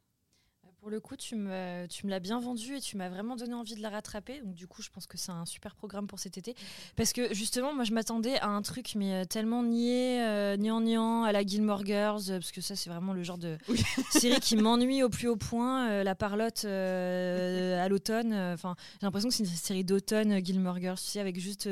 [0.82, 3.54] Pour le coup, tu me, tu me l'as bien vendu et tu m'as vraiment donné
[3.54, 4.40] envie de la rattraper.
[4.42, 6.56] Donc, du coup, je pense que c'est un super programme pour cet été.
[6.96, 11.24] Parce que justement, moi, je m'attendais à un truc, mais euh, tellement niais, euh, niant,
[11.24, 13.58] à la Gilmore Girls, euh, parce que ça, c'est vraiment le genre de
[14.12, 15.90] série qui m'ennuie au plus haut point.
[15.90, 18.34] Euh, la parlotte à l'automne.
[18.34, 21.68] Enfin, j'ai l'impression que c'est une série d'automne, Gilmore Girls, tu sais, avec juste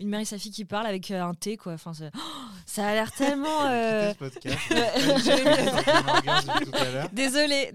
[0.00, 1.72] une mère et sa fille qui parlent avec un thé, quoi.
[1.72, 1.92] Enfin,
[2.66, 3.48] ça a l'air tellement.
[7.12, 7.72] désolé,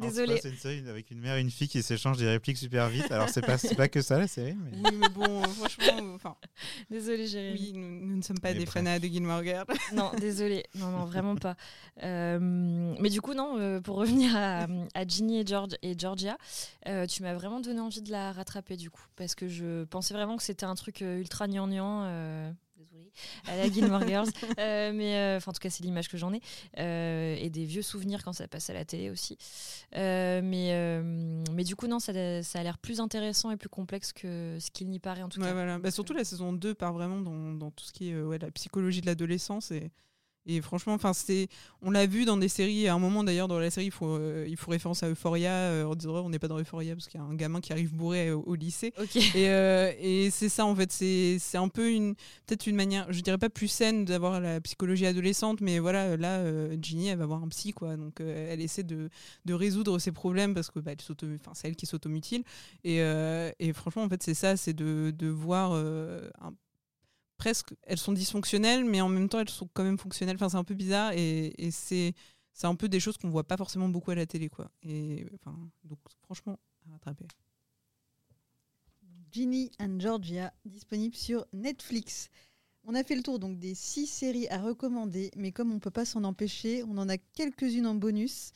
[0.75, 3.11] désolé avec une mère et une fille qui s'échangent des répliques super vite.
[3.11, 4.55] Alors, c'est pas, pas que ça la série.
[4.55, 4.71] Mais...
[4.89, 6.13] Oui, mais bon, franchement.
[6.15, 6.35] Enfin...
[6.89, 7.59] Désolée, Jérémy.
[7.59, 9.65] Oui, nous, nous, ne sommes pas des fans de Gilmore Girls.
[9.93, 10.63] Non, désolé.
[10.75, 11.55] Non, non, vraiment pas.
[12.03, 12.39] Euh,
[12.99, 16.37] mais du coup, non, euh, pour revenir à, à, Ginny et, George, et Georgia,
[16.87, 19.05] euh, tu m'as vraiment donné envie de la rattraper du coup.
[19.15, 22.53] Parce que je pensais vraiment que c'était un truc ultra gnangnan
[23.47, 24.29] à la Gilmore Girls.
[24.59, 26.39] Euh, mais euh, en tout cas, c'est l'image que j'en ai.
[26.79, 29.37] Euh, et des vieux souvenirs quand ça passe à la télé aussi.
[29.93, 31.01] mais,
[31.51, 32.13] mais du coup, non, ça,
[32.43, 35.41] ça a l'air plus intéressant et plus complexe que ce qu'il n'y paraît en tout
[35.41, 35.53] cas.
[35.53, 35.79] Voilà.
[35.79, 38.51] Bah, surtout la saison 2 part vraiment dans, dans tout ce qui est ouais, la
[38.51, 39.91] psychologie de l'adolescence et
[40.47, 41.47] et franchement, enfin, c'est,
[41.81, 42.87] on l'a vu dans des séries.
[42.87, 45.51] À un moment d'ailleurs, dans la série, il faut, euh, il faut référence à Euphoria.
[45.51, 47.71] Euh, on dirait on n'est pas dans Euphoria parce qu'il y a un gamin qui
[47.71, 48.93] arrive bourré au, lycée.
[49.33, 50.91] Et, euh, et c'est ça en fait.
[50.91, 52.15] C'est, c'est un peu une,
[52.45, 56.43] peut-être une manière, je dirais pas plus saine d'avoir la psychologie adolescente, mais voilà, là,
[56.81, 57.97] Ginny, elle va voir un psy, quoi.
[57.97, 59.09] Donc, elle essaie de,
[59.45, 60.97] de résoudre ses problèmes parce que bah, elle
[61.53, 62.43] c'est elle qui s'automutile.
[62.83, 66.53] Et, et franchement, en fait, c'est ça, c'est de, de voir un
[67.45, 70.35] presque, elles sont dysfonctionnelles, mais en même temps, elles sont quand même fonctionnelles.
[70.35, 72.15] Enfin, c'est un peu bizarre et, c'est,
[72.53, 74.71] c'est un peu des choses qu'on voit pas forcément beaucoup à la télé, quoi.
[74.81, 77.27] Et enfin, donc franchement, à rattraper.
[79.31, 82.29] Ginny and Georgia, disponible sur Netflix.
[82.83, 85.91] On a fait le tour donc des six séries à recommander, mais comme on peut
[85.91, 88.53] pas s'en empêcher, on en a quelques-unes en bonus.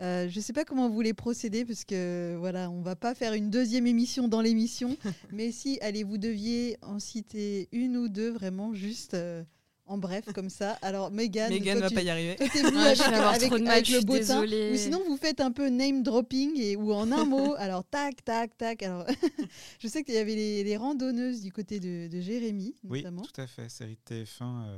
[0.00, 3.14] Euh, je ne sais pas comment vous voulez procéder parce que voilà, on va pas
[3.14, 4.96] faire une deuxième émission dans l'émission,
[5.32, 9.42] mais si allez vous deviez en citer une ou deux vraiment juste euh,
[9.86, 10.72] en bref comme ça.
[10.82, 12.36] Alors Megan, Megan va pas y arriver.
[12.36, 12.82] Toi,
[13.30, 14.44] avec, avec, le beau teint.
[14.44, 17.54] Ou sinon vous faites un peu name dropping et ou en un mot.
[17.58, 18.82] Alors tac tac tac.
[18.82, 19.06] Alors
[19.78, 23.22] je sais qu'il y avait les, randonneuses du côté de, de Jérémy notamment.
[23.22, 23.70] Oui, tout à fait.
[23.70, 24.76] Série TF1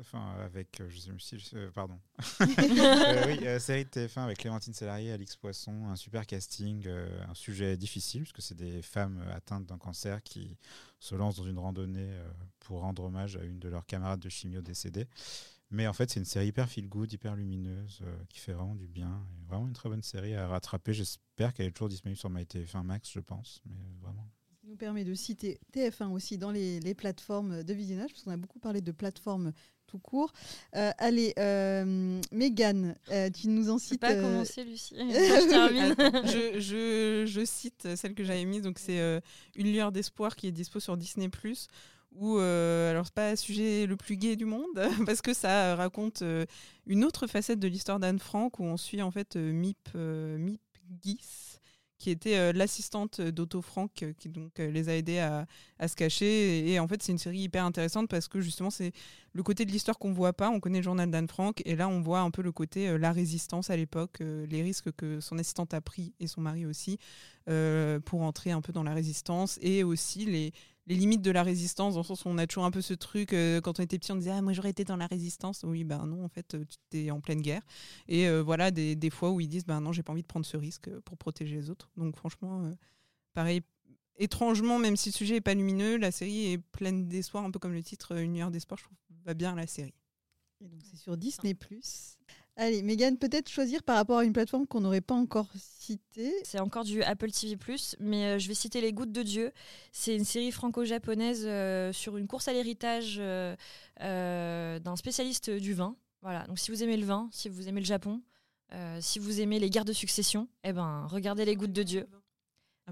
[0.00, 1.98] enfin avec, euh, je sais si, euh, pardon,
[2.40, 7.76] euh, oui, série de TF1 avec Clémentine Sélarié, Alix Poisson, un super casting, un sujet
[7.76, 10.56] difficile parce que c'est des femmes atteintes d'un cancer qui
[11.00, 12.18] se lancent dans une randonnée
[12.60, 15.06] pour rendre hommage à une de leurs camarades de chimio décédée.
[15.70, 18.86] Mais en fait, c'est une série hyper feel good, hyper lumineuse, qui fait vraiment du
[18.86, 19.26] bien.
[19.48, 20.94] vraiment une très bonne série à rattraper.
[20.94, 23.60] J'espère qu'elle est toujours disponible sur MyTF1 Max, je pense.
[23.66, 24.30] Mais vraiment
[24.66, 28.36] nous permet de citer TF1 aussi dans les, les, plateformes de visionnage, parce qu'on a
[28.36, 29.52] beaucoup parlé de plateformes
[29.98, 30.32] court.
[30.76, 34.00] Euh, allez, euh, Mégane, euh, tu nous en cites.
[34.00, 34.94] pas commencer, Lucie.
[34.98, 39.00] je, je, je, cite celle que j'avais mise, donc c'est
[39.54, 41.68] Une lueur d'espoir qui est dispo sur Disney +.
[42.16, 44.68] Où, alors c'est pas le sujet le plus gai du monde
[45.06, 46.22] parce que ça raconte
[46.86, 50.60] une autre facette de l'histoire d'Anne Frank où on suit en fait Mip Mip
[51.02, 51.53] Guis
[51.98, 55.46] qui était euh, l'assistante d'Otto Frank, euh, qui donc euh, les a aidés à,
[55.86, 56.68] se cacher.
[56.70, 58.92] Et, en fait, c'est une série hyper intéressante parce que justement, c'est
[59.32, 60.50] le côté de l'histoire qu'on voit pas.
[60.50, 63.12] On connaît le journal d'Anne Frank, et là, on voit un peu le côté la
[63.12, 66.98] résistance à l'époque, les risques que son assistante a pris et son mari aussi
[68.04, 70.52] pour entrer un peu dans la résistance, et aussi les
[70.86, 72.94] les limites de la résistance, dans le sens où on a toujours un peu ce
[72.94, 75.64] truc, euh, quand on était petit, on disait Ah, moi j'aurais été dans la résistance.
[75.66, 77.62] Oui, ben non, en fait, euh, tu étais en pleine guerre.
[78.06, 80.26] Et euh, voilà, des, des, fois où ils disent Ben non, j'ai pas envie de
[80.26, 81.90] prendre ce risque pour protéger les autres.
[81.96, 82.70] Donc franchement,
[83.32, 83.62] pareil,
[84.18, 87.58] étrangement, même si le sujet est pas lumineux, la série est pleine d'espoir, un peu
[87.58, 89.94] comme le titre Une heure d'espoir, je trouve, va bien la série.
[90.60, 91.56] Et donc c'est sur Disney.
[92.56, 96.32] Allez, Megan, peut-être choisir par rapport à une plateforme qu'on n'aurait pas encore citée.
[96.44, 97.56] C'est encore du Apple TV,
[97.98, 99.52] mais euh, je vais citer Les Gouttes de Dieu.
[99.90, 103.56] C'est une série franco-japonaise euh, sur une course à l'héritage euh,
[103.98, 105.96] d'un spécialiste du vin.
[106.22, 108.22] Voilà, donc si vous aimez le vin, si vous aimez le Japon,
[109.00, 112.08] si vous aimez les guerres de succession, eh ben, regardez Les Gouttes de Dieu.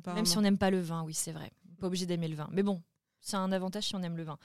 [0.06, 1.50] Même si on n'aime pas le vin, oui, c'est vrai.
[1.80, 2.48] Pas obligé d'aimer le vin.
[2.52, 2.82] Mais bon,
[3.20, 4.38] c'est un avantage si on aime le vin.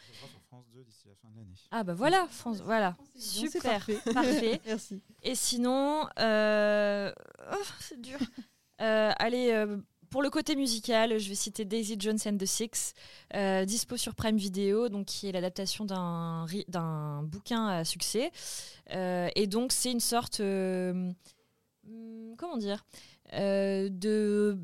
[1.72, 4.62] Ah bah voilà, France, voilà, super, parfait.
[4.66, 5.02] Merci.
[5.24, 7.12] Et sinon, euh,
[7.52, 8.18] oh, c'est dur.
[8.82, 9.78] Euh, allez, euh,
[10.10, 12.94] pour le côté musical, je vais citer Daisy Jones and the Six,
[13.66, 18.32] dispo sur Prime Video, donc qui est l'adaptation d'un d'un bouquin à succès.
[18.90, 21.12] et donc c'est une sorte, hmm,
[22.38, 22.86] comment dire,
[23.34, 24.58] de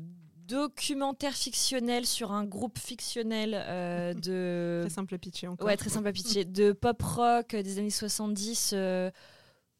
[0.46, 4.82] documentaire fictionnel sur un groupe fictionnel euh, de.
[4.86, 5.66] très simple à pitcher encore.
[5.66, 6.44] Ouais, très simple à pitcher.
[6.44, 9.10] de pop rock des années 70 euh,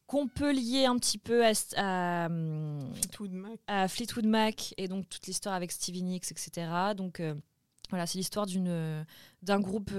[0.07, 2.29] qu'on peut lier un petit peu à, à,
[2.95, 3.61] Fleetwood Mac.
[3.67, 6.69] à Fleetwood Mac et donc toute l'histoire avec Stevie Nicks, etc.
[6.97, 7.21] Donc.
[7.21, 7.35] euh,
[7.91, 9.05] voilà, c'est l'histoire d'une
[9.43, 9.93] d'un groupe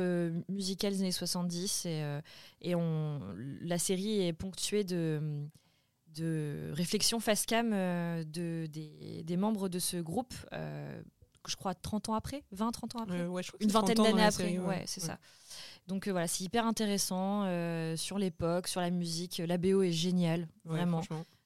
[0.50, 2.04] musical des années 70 et,
[2.62, 3.22] et on,
[3.62, 5.48] la série est ponctuée de,
[6.16, 11.02] de réflexions face cam euh, de, des, des membres de ce groupe, euh,
[11.48, 14.04] je crois 30 ans après, 20, 30 ans après, Euh, ouais, une c'est 30 vingtaine
[14.04, 14.84] d'années après, série, ouais, ouais.
[14.88, 15.08] c'est Ouais.
[15.08, 15.20] ça.
[15.88, 19.92] Donc euh, voilà, c'est hyper intéressant euh, sur l'époque, sur la musique, la BO est
[19.92, 21.02] géniale, Ouais, vraiment.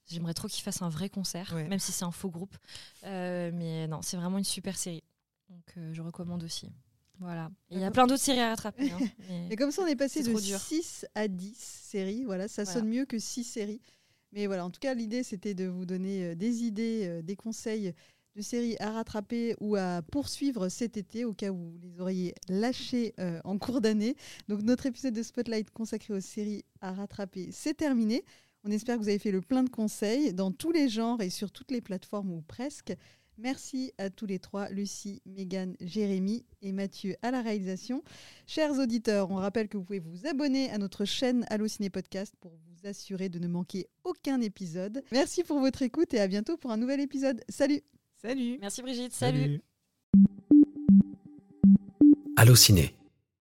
[0.08, 1.68] J'aimerais trop qu'ils fassent un vrai concert, Ouais.
[1.68, 2.56] même si c'est un faux groupe.
[3.04, 5.04] Euh, mais non, c'est vraiment une super série.
[5.50, 6.72] Donc je recommande aussi.
[7.20, 7.52] Voilà.
[7.70, 8.92] Il y a plein d'autres séries à rattraper.
[8.92, 8.98] hein,
[9.30, 10.58] mais Et comme ça, on est passé de trop dur.
[10.58, 12.24] 6 à 10 séries.
[12.24, 12.80] Voilà, ça Voilà.
[12.80, 13.82] sonne mieux que 6 séries.
[14.32, 17.36] Mais voilà, en tout cas, l'idée, c'était de vous donner euh, des idées, euh, des
[17.36, 17.94] conseils
[18.36, 22.36] de séries à rattraper ou à poursuivre cet été, au cas où vous les auriez
[22.48, 24.16] lâchées euh, en cours d'année.
[24.48, 28.24] Donc, notre épisode de Spotlight consacré aux séries à rattraper, c'est terminé.
[28.64, 31.30] On espère que vous avez fait le plein de conseils dans tous les genres et
[31.30, 32.94] sur toutes les plateformes ou presque.
[33.42, 38.04] Merci à tous les trois, Lucie, Mégane, Jérémy et Mathieu à la réalisation.
[38.48, 42.52] Chers auditeurs, on rappelle que vous pouvez vous abonner à notre chaîne Allociné Podcast pour
[42.52, 45.04] vous assurer de ne manquer aucun épisode.
[45.14, 47.42] Merci pour votre écoute et à bientôt pour un nouvel épisode.
[47.48, 47.82] Salut
[48.22, 49.62] Salut Merci Brigitte, salut.
[52.36, 52.94] Allociné,